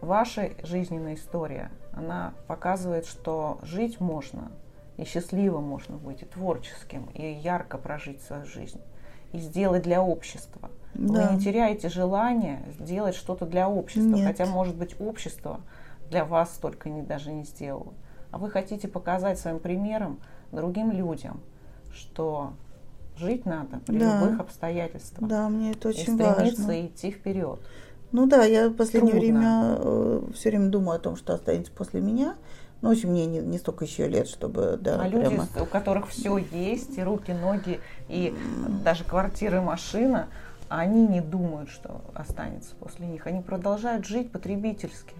ваша 0.00 0.50
жизненная 0.62 1.14
история, 1.14 1.70
она 1.92 2.34
показывает, 2.46 3.06
что 3.06 3.58
жить 3.62 4.00
можно, 4.00 4.50
и 4.96 5.04
счастливо 5.04 5.60
можно 5.60 5.96
быть, 5.96 6.22
и 6.22 6.26
творческим, 6.26 7.06
и 7.14 7.30
ярко 7.30 7.78
прожить 7.78 8.22
свою 8.22 8.44
жизнь, 8.46 8.80
и 9.32 9.38
сделать 9.38 9.82
для 9.82 10.02
общества. 10.02 10.70
Да. 10.94 11.28
Вы 11.28 11.34
не 11.34 11.40
теряете 11.40 11.88
желание 11.88 12.62
сделать 12.78 13.14
что-то 13.14 13.46
для 13.46 13.68
общества, 13.68 14.16
Нет. 14.16 14.26
хотя, 14.26 14.46
может 14.46 14.76
быть, 14.76 14.94
общество 15.00 15.60
для 16.10 16.24
вас 16.24 16.54
столько 16.54 16.90
не, 16.90 17.02
даже 17.02 17.32
не 17.32 17.44
сделало. 17.44 17.94
А 18.30 18.38
вы 18.38 18.50
хотите 18.50 18.88
показать 18.88 19.38
своим 19.38 19.58
примером 19.58 20.20
другим 20.52 20.90
людям, 20.90 21.40
что 21.94 22.52
жить 23.16 23.46
надо 23.46 23.78
при 23.86 23.98
да. 23.98 24.20
любых 24.20 24.40
обстоятельствах. 24.40 25.28
Да, 25.28 25.48
мне 25.48 25.72
это 25.72 25.88
очень 25.88 26.00
и 26.00 26.02
стремиться 26.04 26.62
важно. 26.62 26.86
идти 26.86 27.10
вперед. 27.10 27.60
Ну 28.12 28.26
да, 28.26 28.44
я 28.44 28.68
в 28.68 28.74
последнее 28.74 29.12
Трудно. 29.12 29.28
время 29.28 29.76
э, 29.78 30.22
все 30.34 30.50
время 30.50 30.68
думаю 30.68 30.96
о 30.96 30.98
том, 30.98 31.16
что 31.16 31.32
останется 31.32 31.72
после 31.72 32.02
меня. 32.02 32.36
Ну, 32.82 32.88
в 32.88 32.92
общем, 32.92 33.10
мне 33.10 33.26
не, 33.26 33.38
не 33.38 33.58
столько 33.58 33.84
еще 33.84 34.08
лет, 34.08 34.28
чтобы, 34.28 34.76
да, 34.80 34.96
А 34.96 35.08
прямо... 35.08 35.22
люди, 35.22 35.40
у 35.60 35.66
которых 35.66 36.08
все 36.08 36.36
есть, 36.36 36.98
и 36.98 37.02
руки, 37.02 37.30
ноги, 37.30 37.80
и 38.08 38.34
даже 38.84 39.04
квартира, 39.04 39.60
машина, 39.60 40.28
они 40.68 41.06
не 41.06 41.20
думают, 41.20 41.70
что 41.70 42.02
останется 42.12 42.74
после 42.74 43.06
них. 43.06 43.26
Они 43.26 43.40
продолжают 43.40 44.04
жить 44.04 44.32
потребительски 44.32 45.14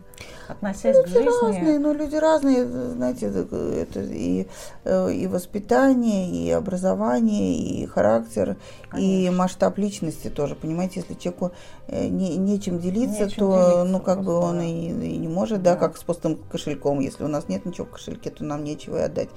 относясь 0.48 0.96
люди 0.96 1.08
к 1.08 1.08
жизни. 1.08 1.28
разные, 1.28 1.78
ну 1.78 1.94
люди 1.94 2.16
разные, 2.16 2.66
знаете, 2.66 3.26
это 3.26 4.00
и, 4.00 4.46
э, 4.84 5.12
и 5.12 5.26
воспитание, 5.26 6.30
и 6.30 6.50
образование, 6.50 7.54
и 7.56 7.86
характер, 7.86 8.56
Конечно. 8.90 9.06
и 9.06 9.30
масштаб 9.30 9.78
личности 9.78 10.28
тоже. 10.28 10.54
Понимаете, 10.54 11.00
если 11.00 11.14
человеку 11.14 11.52
э, 11.88 12.08
не, 12.08 12.36
нечем 12.36 12.78
делиться, 12.78 13.24
нечем 13.24 13.38
то 13.38 13.52
делиться, 13.52 13.84
ну 13.84 14.00
как 14.00 14.22
бы 14.22 14.34
он 14.34 14.60
и, 14.60 14.88
и 14.88 15.16
не 15.16 15.28
может, 15.28 15.62
да. 15.62 15.74
да, 15.74 15.80
как 15.80 15.96
с 15.96 16.02
пустым 16.02 16.36
кошельком. 16.50 17.00
Если 17.00 17.24
у 17.24 17.28
нас 17.28 17.48
нет 17.48 17.64
ничего 17.64 17.86
в 17.86 17.90
кошельке, 17.90 18.30
то 18.30 18.44
нам 18.44 18.64
нечего 18.64 18.98
и 18.98 19.02
отдать. 19.02 19.28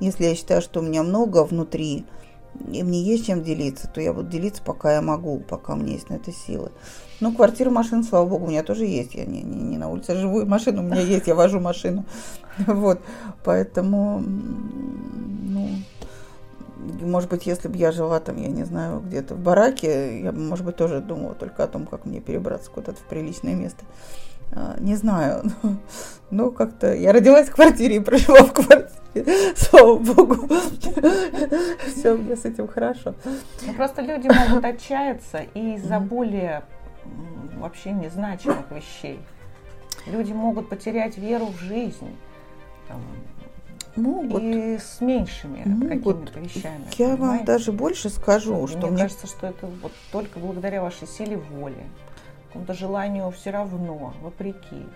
Если 0.00 0.24
я 0.24 0.34
считаю, 0.34 0.62
что 0.62 0.80
у 0.80 0.82
меня 0.82 1.02
много 1.02 1.44
внутри, 1.44 2.06
и 2.72 2.82
мне 2.82 3.02
есть 3.02 3.26
чем 3.26 3.42
делиться, 3.42 3.88
то 3.88 4.00
я 4.00 4.12
буду 4.12 4.28
делиться, 4.28 4.62
пока 4.62 4.94
я 4.94 5.02
могу, 5.02 5.38
пока 5.40 5.74
у 5.74 5.76
меня 5.76 5.92
есть 5.92 6.10
на 6.10 6.14
это 6.14 6.32
силы. 6.32 6.70
Ну, 7.20 7.34
квартира, 7.34 7.70
машина, 7.70 8.02
слава 8.02 8.26
богу, 8.26 8.46
у 8.46 8.48
меня 8.48 8.62
тоже 8.62 8.86
есть. 8.86 9.14
Я 9.14 9.26
не, 9.26 9.42
не, 9.42 9.60
не 9.60 9.78
на 9.78 9.88
улице 9.88 10.16
живу, 10.16 10.44
машина 10.46 10.80
у 10.80 10.84
меня 10.84 11.00
есть, 11.00 11.26
я 11.26 11.34
вожу 11.34 11.60
машину. 11.60 12.04
Вот, 12.66 13.00
поэтому, 13.44 14.20
ну, 14.20 15.68
может 17.00 17.30
быть, 17.30 17.46
если 17.46 17.68
бы 17.68 17.76
я 17.76 17.92
жила 17.92 18.20
там, 18.20 18.36
я 18.36 18.48
не 18.48 18.64
знаю, 18.64 19.00
где-то 19.00 19.34
в 19.34 19.38
бараке, 19.38 20.22
я 20.22 20.32
бы, 20.32 20.40
может 20.40 20.64
быть, 20.64 20.76
тоже 20.76 21.00
думала 21.00 21.34
только 21.34 21.64
о 21.64 21.68
том, 21.68 21.86
как 21.86 22.06
мне 22.06 22.20
перебраться 22.20 22.70
куда-то 22.70 22.98
в 22.98 23.04
приличное 23.04 23.54
место. 23.54 23.84
А, 24.52 24.76
не 24.80 24.96
знаю, 24.96 25.42
но, 25.62 25.76
но 26.30 26.50
как-то 26.50 26.92
я 26.94 27.12
родилась 27.12 27.48
в 27.48 27.54
квартире 27.54 27.96
и 27.96 28.00
прожила 28.00 28.42
в 28.42 28.52
квартире, 28.52 29.54
слава 29.56 29.96
богу. 29.96 30.48
Все, 31.86 32.16
мне 32.16 32.36
с 32.36 32.44
этим 32.44 32.68
хорошо. 32.68 33.14
Ну, 33.66 33.74
просто 33.74 34.02
люди 34.02 34.28
могут 34.28 34.64
отчаяться 34.64 35.44
и 35.54 35.74
из-за 35.74 36.00
более 36.00 36.62
вообще 37.58 37.92
незначимых 37.92 38.70
вещей. 38.70 39.20
Люди 40.06 40.32
могут 40.32 40.68
потерять 40.68 41.18
веру 41.18 41.46
в 41.46 41.58
жизнь. 41.58 42.16
Там, 42.88 43.02
могут. 43.96 44.42
И 44.42 44.78
с 44.78 45.00
меньшими 45.00 45.62
какими-то 45.62 46.40
вещами. 46.40 46.84
Я 46.96 47.16
понимаете? 47.16 47.20
вам 47.20 47.44
даже 47.44 47.72
больше 47.72 48.08
скажу, 48.08 48.66
что 48.66 48.78
мне, 48.78 48.90
мне 48.90 49.02
кажется, 49.02 49.26
что 49.26 49.46
это 49.46 49.66
вот 49.66 49.92
только 50.10 50.38
благодаря 50.38 50.82
вашей 50.82 51.06
силе 51.06 51.36
воли, 51.36 51.84
какому-то 52.50 52.74
желанию 52.74 53.30
все 53.30 53.50
равно, 53.50 54.12
вопреки, 54.20 54.86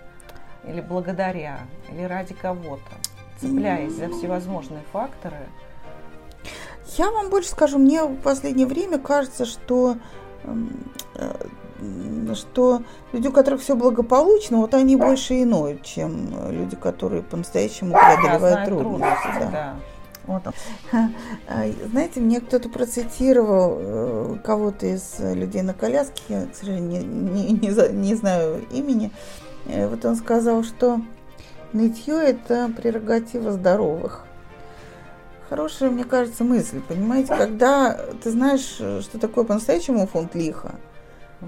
или 0.64 0.80
благодаря, 0.80 1.60
или 1.88 2.02
ради 2.02 2.34
кого-то, 2.34 2.90
цепляясь 3.40 3.92
за 3.92 4.08
всевозможные 4.08 4.82
факторы. 4.92 5.46
Я 6.98 7.10
вам 7.10 7.30
больше 7.30 7.50
скажу, 7.50 7.78
мне 7.78 8.04
в 8.04 8.16
последнее 8.16 8.66
время 8.66 8.98
кажется, 8.98 9.46
что 9.46 9.96
эм, 10.42 10.92
э, 11.14 11.32
что 12.34 12.82
люди, 13.12 13.28
у 13.28 13.32
которых 13.32 13.60
все 13.60 13.74
благополучно, 13.76 14.58
вот 14.58 14.74
они 14.74 14.96
больше 14.96 15.42
иной, 15.42 15.80
чем 15.82 16.30
люди, 16.50 16.76
которые 16.76 17.22
по-настоящему 17.22 17.92
преодолевают 17.92 18.64
трудности. 18.64 19.22
трудности 19.22 19.52
да. 19.52 19.76
Вот. 20.26 20.42
А, 21.46 21.66
знаете, 21.90 22.20
мне 22.20 22.40
кто-то 22.40 22.68
процитировал 22.68 23.78
э, 23.78 24.36
кого-то 24.42 24.86
из 24.86 25.16
людей 25.18 25.62
на 25.62 25.74
коляске, 25.74 26.22
я, 26.28 26.46
к 26.46 26.54
сожалению, 26.54 27.04
не, 27.06 27.52
не, 27.52 27.92
не, 27.92 28.14
знаю 28.14 28.64
имени. 28.70 29.10
Э, 29.66 29.88
вот 29.88 30.04
он 30.04 30.16
сказал, 30.16 30.64
что 30.64 31.00
нытье– 31.72 32.14
это 32.22 32.70
прерогатива 32.74 33.52
здоровых. 33.52 34.24
Хорошая, 35.50 35.90
мне 35.90 36.04
кажется, 36.04 36.42
мысль, 36.42 36.80
понимаете, 36.80 37.36
когда 37.36 37.98
ты 38.22 38.30
знаешь, 38.30 38.62
что 39.04 39.18
такое 39.20 39.44
по-настоящему 39.44 40.06
фонд 40.06 40.34
лиха, 40.34 40.76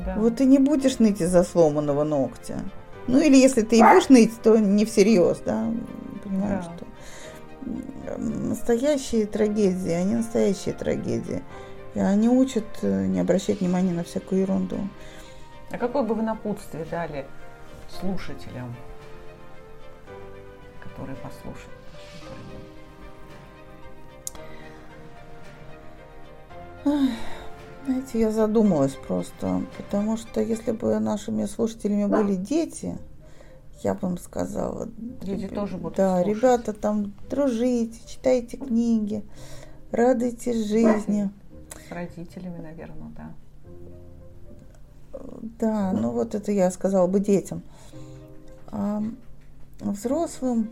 да. 0.05 0.17
Вот 0.19 0.37
ты 0.37 0.45
не 0.45 0.59
будешь 0.59 0.99
ныть 0.99 1.21
из-за 1.21 1.43
сломанного 1.43 2.05
ногтя. 2.05 2.59
Ну 3.07 3.21
или 3.21 3.37
если 3.37 3.63
ты 3.63 3.79
и 3.79 3.83
будешь 3.83 4.09
ныть, 4.09 4.33
то 4.43 4.57
не 4.59 4.85
всерьез, 4.85 5.39
да? 5.45 5.73
Понимаешь, 6.25 6.65
да. 6.65 6.73
что 6.77 6.87
настоящие 8.17 9.27
трагедии, 9.27 9.91
они 9.91 10.17
настоящие 10.17 10.75
трагедии. 10.75 11.43
И 11.95 12.01
они 12.01 12.29
учат 12.29 12.67
э, 12.83 13.07
не 13.07 13.21
обращать 13.21 13.61
внимания 13.61 13.93
на 13.93 14.05
всякую 14.05 14.43
ерунду. 14.43 14.79
А 15.71 15.79
какое 15.79 16.03
бы 16.03 16.15
вы 16.15 16.23
напутствие 16.23 16.85
дали 16.85 17.27
слушателям, 17.89 18.75
которые 20.83 21.17
послушают? 21.17 21.77
Знаете, 27.87 28.21
я 28.21 28.31
задумалась 28.31 28.95
просто, 28.95 29.63
потому 29.77 30.17
что 30.17 30.41
если 30.41 30.73
бы 30.73 30.99
нашими 30.99 31.45
слушателями 31.47 32.07
были 32.07 32.35
дети, 32.35 32.99
я 33.83 33.95
бы 33.95 34.09
им 34.09 34.19
сказала. 34.19 34.89
Дети 35.23 35.43
ребят, 35.43 35.55
тоже 35.55 35.77
будут 35.77 35.97
Да, 35.97 36.23
слушать. 36.23 36.37
ребята, 36.37 36.73
там 36.73 37.13
дружите, 37.31 37.99
читайте 38.07 38.57
книги, 38.57 39.25
радуйтесь 39.91 40.67
жизни. 40.67 41.31
С 41.89 41.93
родителями, 41.93 42.61
наверное, 42.61 43.13
да. 43.17 43.35
Да, 45.59 45.93
ну 45.93 46.11
вот 46.11 46.35
это 46.35 46.53
я 46.53 46.71
сказала 46.71 47.07
бы 47.07 47.21
детям. 47.21 47.63
А 48.69 49.03
взрослым 49.81 50.71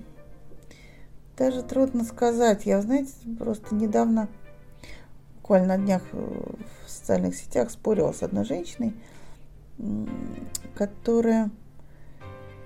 даже 1.37 1.63
трудно 1.63 2.05
сказать. 2.05 2.67
Я, 2.67 2.81
знаете, 2.83 3.13
просто 3.39 3.75
недавно, 3.75 4.29
буквально 5.37 5.77
на 5.77 5.79
днях 5.79 6.03
в 6.13 6.91
социальных 6.91 7.37
сетях 7.37 7.71
спорила 7.71 8.13
с 8.13 8.23
одной 8.23 8.45
женщиной, 8.45 8.95
которая 10.75 11.51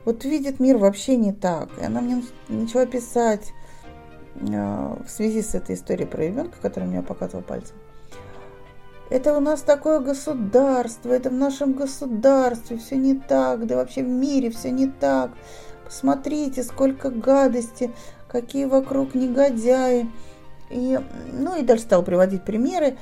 вот 0.08 0.24
видит 0.24 0.58
мир 0.58 0.78
вообще 0.78 1.16
не 1.16 1.34
так. 1.34 1.68
И 1.78 1.84
она 1.84 2.00
мне 2.00 2.22
начала 2.48 2.86
писать 2.86 3.52
э, 4.36 4.46
в 4.46 5.10
связи 5.10 5.42
с 5.42 5.54
этой 5.54 5.74
историей 5.74 6.06
про 6.06 6.22
ребенка, 6.22 6.56
который 6.62 6.88
меня 6.88 7.02
показывал 7.02 7.42
пальцем. 7.42 7.76
Это 9.10 9.36
у 9.36 9.40
нас 9.40 9.60
такое 9.60 10.00
государство, 10.00 11.12
это 11.12 11.28
в 11.28 11.34
нашем 11.34 11.74
государстве 11.74 12.78
все 12.78 12.96
не 12.96 13.16
так, 13.16 13.66
да 13.66 13.76
вообще 13.76 14.02
в 14.02 14.08
мире 14.08 14.48
все 14.48 14.70
не 14.70 14.86
так. 14.86 15.32
Посмотрите, 15.84 16.62
сколько 16.62 17.10
гадости, 17.10 17.90
какие 18.28 18.64
вокруг 18.64 19.14
негодяи. 19.14 20.08
И, 20.70 20.98
ну 21.34 21.54
и 21.54 21.62
дальше 21.62 21.84
стал 21.84 22.02
приводить 22.02 22.46
примеры. 22.46 22.96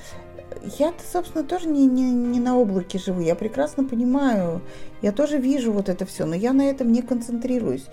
Я-то, 0.79 1.03
собственно, 1.11 1.45
тоже 1.45 1.69
не, 1.69 1.87
не, 1.87 2.11
не 2.11 2.41
на 2.41 2.59
облаке 2.59 2.99
живу. 2.99 3.21
Я 3.21 3.35
прекрасно 3.35 3.85
понимаю, 3.85 4.63
я 5.03 5.13
тоже 5.13 5.39
вижу 5.39 5.73
вот 5.73 5.89
это 5.89 6.07
все, 6.07 6.25
но 6.27 6.35
я 6.35 6.53
на 6.53 6.63
этом 6.63 6.93
не 6.93 7.03
концентрируюсь. 7.03 7.87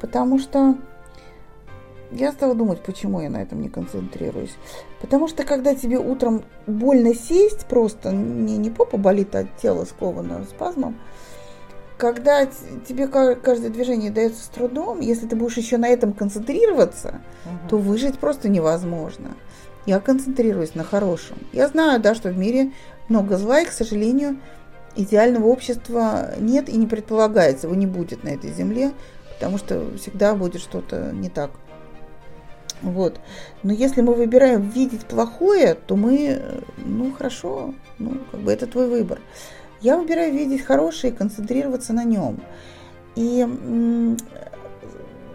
Потому 0.00 0.38
что 0.38 0.76
я 2.10 2.32
стала 2.32 2.54
думать, 2.54 2.82
почему 2.82 3.20
я 3.20 3.30
на 3.30 3.42
этом 3.42 3.60
не 3.60 3.68
концентрируюсь. 3.68 4.54
Потому 5.00 5.28
что 5.28 5.44
когда 5.44 5.74
тебе 5.74 5.98
утром 5.98 6.44
больно 6.66 7.14
сесть, 7.14 7.66
просто 7.66 8.12
не, 8.12 8.58
не 8.58 8.70
попа 8.70 8.98
болит, 8.98 9.34
а 9.34 9.44
тело 9.60 9.84
сковано 9.84 10.44
спазмом, 10.44 10.98
когда 11.96 12.46
тебе 12.46 13.06
каждое 13.06 13.70
движение 13.70 14.10
дается 14.10 14.44
с 14.44 14.48
трудом, 14.48 15.00
если 15.00 15.26
ты 15.26 15.36
будешь 15.36 15.56
еще 15.56 15.78
на 15.78 15.88
этом 15.88 16.12
концентрироваться, 16.12 17.20
угу. 17.44 17.68
то 17.68 17.78
выжить 17.78 18.18
просто 18.18 18.48
невозможно. 18.48 19.36
Я 19.86 20.00
концентрируюсь 20.00 20.74
на 20.74 20.84
хорошем. 20.84 21.38
Я 21.52 21.68
знаю, 21.68 22.00
да, 22.00 22.14
что 22.14 22.30
в 22.30 22.38
мире 22.38 22.72
много 23.08 23.36
зла, 23.36 23.60
и, 23.60 23.66
к 23.66 23.72
сожалению, 23.72 24.38
идеального 24.94 25.46
общества 25.46 26.34
нет 26.38 26.68
и 26.68 26.76
не 26.76 26.86
предполагается, 26.86 27.66
его 27.66 27.76
не 27.76 27.86
будет 27.86 28.24
на 28.24 28.28
этой 28.28 28.52
земле, 28.52 28.92
потому 29.34 29.58
что 29.58 29.96
всегда 29.96 30.34
будет 30.34 30.60
что-то 30.60 31.10
не 31.12 31.28
так. 31.28 31.50
Вот. 32.82 33.20
Но 33.62 33.72
если 33.72 34.02
мы 34.02 34.14
выбираем 34.14 34.68
видеть 34.68 35.06
плохое, 35.06 35.74
то 35.74 35.96
мы, 35.96 36.62
ну 36.78 37.12
хорошо, 37.12 37.74
ну 37.98 38.18
как 38.30 38.40
бы 38.40 38.52
это 38.52 38.66
твой 38.66 38.88
выбор. 38.88 39.20
Я 39.80 39.96
выбираю 39.96 40.32
видеть 40.32 40.62
хорошее 40.62 41.12
и 41.12 41.16
концентрироваться 41.16 41.92
на 41.92 42.04
нем. 42.04 42.40
И 43.16 43.46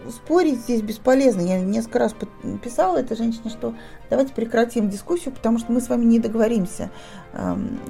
спорить 0.09 0.59
здесь 0.61 0.81
бесполезно. 0.81 1.41
Я 1.41 1.59
несколько 1.59 1.99
раз 1.99 2.15
писала 2.63 2.97
этой 2.97 3.17
женщине, 3.17 3.49
что 3.49 3.75
давайте 4.09 4.33
прекратим 4.33 4.89
дискуссию, 4.89 5.33
потому 5.33 5.59
что 5.59 5.71
мы 5.71 5.81
с 5.81 5.89
вами 5.89 6.05
не 6.05 6.19
договоримся. 6.19 6.91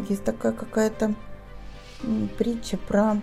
Есть 0.10 0.24
такая 0.24 0.52
какая-то 0.52 1.14
притча 2.38 2.78
про 2.78 3.18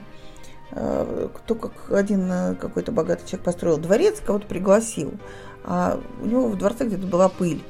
э, 0.72 1.28
кто 1.32 1.54
как 1.54 1.92
один 1.92 2.28
э, 2.28 2.54
какой-то 2.56 2.90
богатый 2.90 3.24
человек 3.24 3.44
построил 3.44 3.78
дворец, 3.78 4.18
кого-то 4.18 4.48
пригласил 4.48 5.12
а 5.64 6.00
у 6.22 6.26
него 6.26 6.48
в 6.48 6.58
дворце 6.58 6.84
где-то 6.86 7.06
была 7.06 7.28
пыль. 7.28 7.62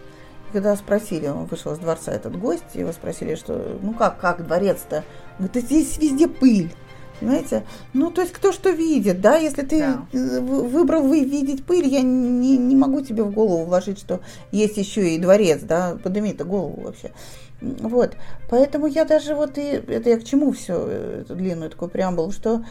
Когда 0.53 0.77
спросили, 0.77 1.27
он 1.27 1.47
вышел 1.47 1.73
из 1.73 1.79
дворца, 1.79 2.13
этот 2.13 2.39
гость, 2.39 2.75
его 2.75 2.93
спросили, 2.93 3.35
что, 3.35 3.79
ну 3.83 3.93
как, 3.93 4.21
как 4.21 4.47
дворец-то? 4.47 5.05
Говорит, 5.39 5.65
здесь 5.65 5.99
везде 5.99 6.29
пыль. 6.29 6.73
Понимаете? 7.21 7.65
Ну, 7.93 8.11
то 8.11 8.23
есть 8.23 8.33
кто 8.33 8.53
что 8.53 8.71
видит, 8.71 9.21
да? 9.21 9.37
Если 9.37 9.63
ты 9.63 9.81
да. 9.81 10.41
выбрал 10.41 11.03
вы 11.03 11.25
видеть 11.25 11.65
пыль, 11.65 11.87
я 11.87 12.03
не, 12.03 12.57
не 12.57 12.77
могу 12.77 13.01
тебе 13.01 13.23
в 13.23 13.33
голову 13.33 13.65
вложить, 13.65 13.99
что 13.99 14.21
есть 14.51 14.77
еще 14.77 15.15
и 15.15 15.19
дворец, 15.19 15.61
да? 15.63 15.97
Подними-то 16.03 16.45
голову 16.45 16.83
вообще. 16.83 17.13
Вот. 17.61 18.17
Поэтому 18.51 18.87
я 18.87 19.05
даже 19.05 19.35
вот 19.35 19.59
и... 19.59 19.63
Это 19.63 20.11
я 20.11 20.19
к 20.19 20.25
чему 20.25 20.53
все, 20.53 20.75
эту 21.23 21.35
длинную 21.35 21.71
такую 21.71 21.89
преамбулу, 21.89 22.33
что 22.33 22.65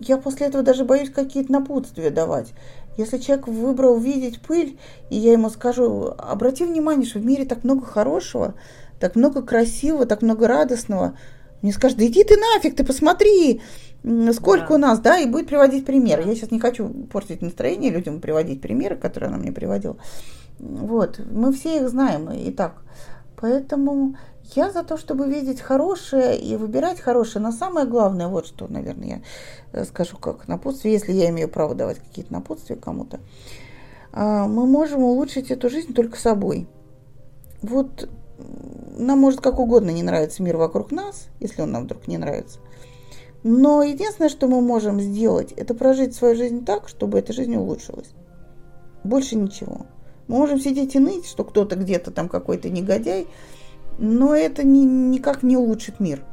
я 0.00 0.16
после 0.16 0.46
этого 0.46 0.62
даже 0.62 0.84
боюсь 0.84 1.10
какие-то 1.10 1.52
напутствия 1.52 2.10
давать. 2.10 2.52
Если 2.96 3.18
человек 3.18 3.46
выбрал 3.46 3.98
видеть 3.98 4.40
пыль, 4.40 4.78
и 5.10 5.16
я 5.16 5.32
ему 5.32 5.50
скажу, 5.50 6.14
обрати 6.18 6.64
внимание, 6.64 7.06
что 7.06 7.18
в 7.18 7.24
мире 7.24 7.44
так 7.44 7.64
много 7.64 7.84
хорошего, 7.84 8.54
так 8.98 9.14
много 9.14 9.42
красивого, 9.42 10.06
так 10.06 10.22
много 10.22 10.48
радостного, 10.48 11.16
мне 11.62 11.72
скажет, 11.72 11.98
да 11.98 12.06
иди 12.06 12.24
ты 12.24 12.36
нафиг, 12.36 12.76
ты 12.76 12.84
посмотри, 12.84 13.60
сколько 14.32 14.68
да. 14.68 14.74
у 14.74 14.78
нас, 14.78 15.00
да, 15.00 15.18
и 15.18 15.26
будет 15.26 15.48
приводить 15.48 15.84
примеры. 15.84 16.24
Я 16.24 16.34
сейчас 16.34 16.50
не 16.50 16.60
хочу 16.60 16.88
портить 16.88 17.42
настроение 17.42 17.90
людям, 17.90 18.20
приводить 18.20 18.60
примеры, 18.60 18.96
которые 18.96 19.28
она 19.28 19.38
мне 19.38 19.52
приводила. 19.52 19.96
Вот, 20.58 21.20
мы 21.30 21.52
все 21.52 21.80
их 21.80 21.88
знаем 21.88 22.30
и 22.30 22.50
так. 22.50 22.82
Поэтому 23.40 24.16
я 24.54 24.70
за 24.70 24.82
то, 24.82 24.96
чтобы 24.96 25.28
видеть 25.28 25.60
хорошее 25.60 26.38
и 26.38 26.56
выбирать 26.56 27.00
хорошее. 27.00 27.42
Но 27.42 27.52
самое 27.52 27.86
главное, 27.86 28.28
вот 28.28 28.46
что, 28.46 28.66
наверное, 28.66 29.08
я 29.72 29.80
э, 29.80 29.84
скажу 29.84 30.16
как 30.16 30.48
напутствие, 30.48 30.94
если 30.94 31.12
я 31.12 31.28
имею 31.30 31.48
право 31.48 31.74
давать 31.74 31.98
какие-то 31.98 32.32
напутствия 32.32 32.76
кому-то. 32.76 33.20
А, 34.12 34.46
мы 34.46 34.66
можем 34.66 35.02
улучшить 35.02 35.50
эту 35.50 35.68
жизнь 35.68 35.92
только 35.92 36.18
собой. 36.18 36.66
Вот 37.60 38.08
нам 38.96 39.18
может 39.18 39.40
как 39.40 39.58
угодно 39.58 39.90
не 39.90 40.02
нравится 40.02 40.42
мир 40.42 40.56
вокруг 40.56 40.90
нас, 40.90 41.28
если 41.40 41.62
он 41.62 41.72
нам 41.72 41.84
вдруг 41.84 42.06
не 42.08 42.18
нравится. 42.18 42.58
Но 43.42 43.82
единственное, 43.82 44.28
что 44.28 44.48
мы 44.48 44.60
можем 44.60 45.00
сделать, 45.00 45.52
это 45.52 45.74
прожить 45.74 46.14
свою 46.14 46.34
жизнь 46.34 46.64
так, 46.64 46.88
чтобы 46.88 47.18
эта 47.18 47.32
жизнь 47.32 47.54
улучшилась. 47.54 48.10
Больше 49.04 49.36
ничего. 49.36 49.86
Мы 50.26 50.36
можем 50.36 50.60
сидеть 50.60 50.94
и 50.94 50.98
ныть, 50.98 51.26
что 51.26 51.44
кто-то 51.44 51.76
где-то 51.76 52.10
там 52.10 52.28
какой-то 52.28 52.68
негодяй, 52.68 53.28
но 53.98 54.34
это 54.34 54.64
ни, 54.64 54.80
никак 54.80 55.42
не 55.42 55.56
улучшит 55.56 56.00
мир. 56.00 56.24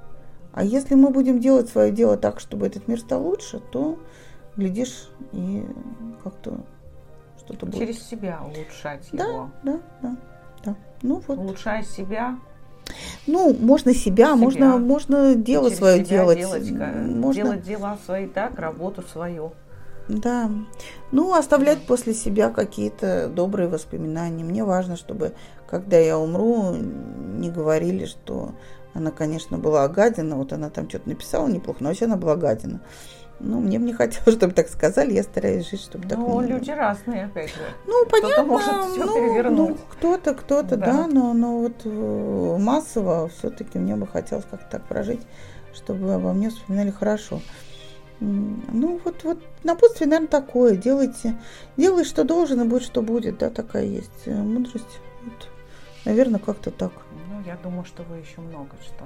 А 0.52 0.64
если 0.64 0.96
мы 0.96 1.10
будем 1.10 1.40
делать 1.40 1.70
свое 1.70 1.92
дело 1.92 2.18
так, 2.18 2.40
чтобы 2.40 2.68
этот 2.68 2.88
мир 2.88 3.00
стал 3.00 3.24
лучше, 3.24 3.62
то, 3.72 4.00
глядишь, 4.56 5.10
и 5.32 5.64
как-то 6.24 6.66
что-то 7.38 7.66
будет. 7.66 7.80
Через 7.80 8.02
себя 8.08 8.40
улучшать 8.44 9.08
да, 9.12 9.26
его. 9.26 9.52
Да, 9.64 9.72
да, 9.74 9.80
да. 10.02 10.18
Ну, 11.02 11.22
вот. 11.28 11.38
Улучшая 11.38 11.84
себя, 11.84 12.38
ну, 13.28 13.56
можно 13.60 13.94
себя, 13.94 14.28
себя. 14.28 14.36
можно, 14.36 14.78
можно 14.78 15.36
дело 15.36 15.70
свое 15.70 16.04
делать. 16.04 16.38
Делать, 16.38 16.72
можно... 16.72 17.44
делать 17.44 17.64
дела 17.64 17.98
свои 18.06 18.28
так, 18.28 18.58
работу 18.60 19.02
свою. 19.02 19.54
Да. 20.08 20.52
Ну, 21.12 21.34
оставлять 21.34 21.86
после 21.88 22.14
себя 22.14 22.50
какие-то 22.50 23.28
добрые 23.28 23.68
воспоминания. 23.68 24.44
Мне 24.44 24.64
важно, 24.64 24.98
чтобы, 24.98 25.34
когда 25.68 25.98
я 25.98 26.20
умру, 26.20 26.76
не 26.76 27.50
говорили, 27.50 28.06
что 28.06 28.52
она, 28.94 29.10
конечно, 29.10 29.58
была 29.58 29.88
гадина. 29.88 30.36
Вот 30.36 30.54
она 30.54 30.70
там 30.70 30.88
что-то 30.88 31.10
написала 31.10 31.48
неплохо, 31.48 31.80
но 31.82 31.90
вообще 31.90 32.06
она 32.06 32.18
была 32.18 32.36
гадина. 32.36 32.82
Ну, 33.40 33.60
мне 33.60 33.80
бы 33.80 33.86
не 33.86 33.94
хотелось, 33.94 34.36
чтобы 34.38 34.54
так 34.54 34.70
сказали. 34.70 35.14
Я 35.14 35.24
стараюсь 35.24 35.70
жить, 35.70 35.82
чтобы 35.82 36.08
так 36.08 36.18
Ну, 36.18 36.42
люди 36.42 36.72
разные, 36.72 37.26
опять 37.26 37.50
же. 37.50 37.62
Ну, 37.86 38.06
кто 38.06 38.22
понятно. 38.22 38.44
может 38.44 38.92
все 38.92 39.06
ну, 39.06 39.14
перевернуть. 39.14 39.70
Ну, 39.70 39.78
кто-то, 39.90 40.34
кто-то, 40.34 40.78
да. 40.78 40.86
да, 40.86 41.08
но, 41.08 41.34
но 41.34 41.60
вот 41.60 41.82
э, 41.86 42.58
массово 42.60 43.30
все-таки 43.30 43.78
мне 43.78 43.96
бы 43.96 44.08
хотелось 44.08 44.46
как-то 44.50 44.68
так 44.70 44.86
прожить, 44.88 45.22
чтобы 45.74 46.14
обо 46.14 46.34
мне 46.34 46.50
вспоминали 46.50 46.92
хорошо. 46.92 47.42
Ну, 48.20 49.02
вот, 49.04 49.24
вот 49.24 49.40
напутствие, 49.64 50.08
наверное, 50.08 50.30
такое. 50.30 50.78
Делайте, 50.78 51.36
делай, 51.76 52.06
что 52.06 52.24
должен, 52.24 52.62
и 52.62 52.66
будет, 52.66 52.84
что 52.84 53.02
будет. 53.02 53.38
Да, 53.40 53.50
такая 53.50 53.84
есть 53.84 54.26
э, 54.26 54.34
мудрость. 54.34 55.00
Вот, 55.24 55.50
наверное, 56.06 56.40
как-то 56.40 56.72
так. 56.72 56.94
Ну, 57.30 57.42
я 57.46 57.58
думаю, 57.58 57.84
что 57.84 58.04
вы 58.04 58.18
еще 58.18 58.40
много 58.40 58.70
что 58.82 59.06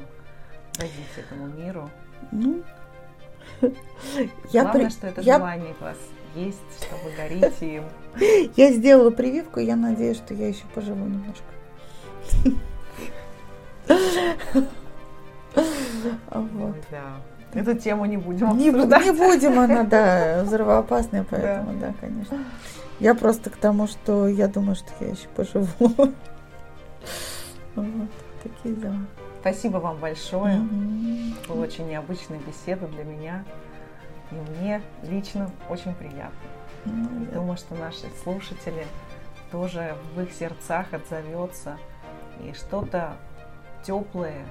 дадите 0.78 1.28
этому 1.28 1.48
миру. 1.48 1.90
Ну, 2.32 2.64
я 4.52 4.64
Главное, 4.64 4.86
при... 4.86 4.90
что 4.92 5.08
это 5.08 5.22
я... 5.22 5.38
желание 5.38 5.76
у 5.80 5.84
вас 5.84 5.98
есть, 6.36 6.58
что 6.78 6.96
вы 7.04 7.12
горите 7.16 7.76
им. 7.76 7.84
Я 8.56 8.72
сделала 8.72 9.10
прививку, 9.12 9.60
я 9.60 9.76
надеюсь, 9.76 10.18
что 10.18 10.34
я 10.34 10.48
еще 10.48 10.64
поживу 10.74 11.06
немножко. 11.06 11.44
Вот. 16.32 16.76
Да. 16.92 17.22
Эту 17.54 17.74
тему 17.76 18.06
не 18.06 18.18
будем 18.18 18.56
не, 18.56 18.66
не 18.66 18.72
будем, 18.72 19.60
она, 19.60 19.84
да, 19.84 20.44
взрывоопасная, 20.44 21.26
поэтому, 21.30 21.74
да. 21.80 21.88
да, 21.88 21.94
конечно. 22.00 22.38
Я 23.00 23.16
просто 23.16 23.50
к 23.50 23.58
тому, 23.58 23.88
что 23.88 24.28
я 24.28 24.48
думаю, 24.48 24.76
что 24.76 24.90
я 25.00 25.08
еще 25.08 25.28
поживу. 25.36 25.68
Вот. 27.76 28.10
Такие 28.44 28.76
дела. 28.76 28.96
Спасибо 29.42 29.78
вам 29.78 29.98
большое. 29.98 30.58
Мгм. 30.58 31.36
Была 31.48 31.62
очень 31.62 31.88
необычная 31.88 32.40
беседа 32.40 32.88
для 32.88 33.04
меня. 33.04 33.46
И 34.32 34.36
мне 34.36 34.82
лично 35.04 35.50
очень 35.70 35.94
приятно. 35.96 36.38
Да. 36.86 37.36
думаю, 37.36 37.58
что 37.58 37.76
наши 37.76 38.06
слушатели 38.24 38.86
тоже 39.52 39.96
в 40.16 40.22
их 40.22 40.32
сердцах 40.32 40.94
отзовется 40.94 41.78
и 42.40 42.54
что-то 42.54 43.18
теплое 43.84 44.46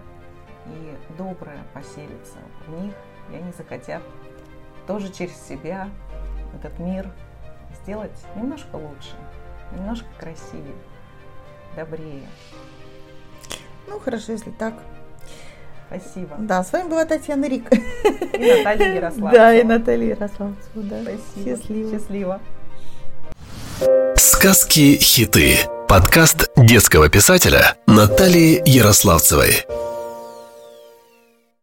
и 0.66 0.96
доброе 1.16 1.58
поселится 1.72 2.38
в 2.66 2.82
них, 2.82 2.92
и 3.32 3.36
они 3.36 3.52
захотят 3.52 4.02
тоже 4.86 5.12
через 5.12 5.40
себя 5.40 5.88
этот 6.54 6.78
мир 6.78 7.10
сделать 7.82 8.18
немножко 8.36 8.76
лучше, 8.76 9.16
немножко 9.72 10.06
красивее, 10.18 10.76
добрее. 11.76 12.26
Ну, 13.88 13.98
хорошо, 13.98 14.32
если 14.32 14.50
так. 14.50 14.74
Спасибо. 15.88 16.36
Да, 16.38 16.62
с 16.62 16.72
вами 16.72 16.88
была 16.88 17.04
Татьяна 17.06 17.46
Рик. 17.46 17.72
И 17.72 18.52
Наталья 18.58 18.94
Ярославцева. 18.94 19.30
Да, 19.32 19.54
и 19.54 19.62
Наталья 19.62 20.08
Ярославцева, 20.08 20.56
да. 20.74 20.96
Спасибо. 21.02 21.56
Счастливо. 21.56 21.90
Счастливо. 21.90 22.40
Сказки-хиты. 24.16 25.56
Подкаст 25.88 26.50
детского 26.56 27.08
писателя 27.08 27.76
Натальи 27.86 28.62
Ярославцевой. 28.66 29.64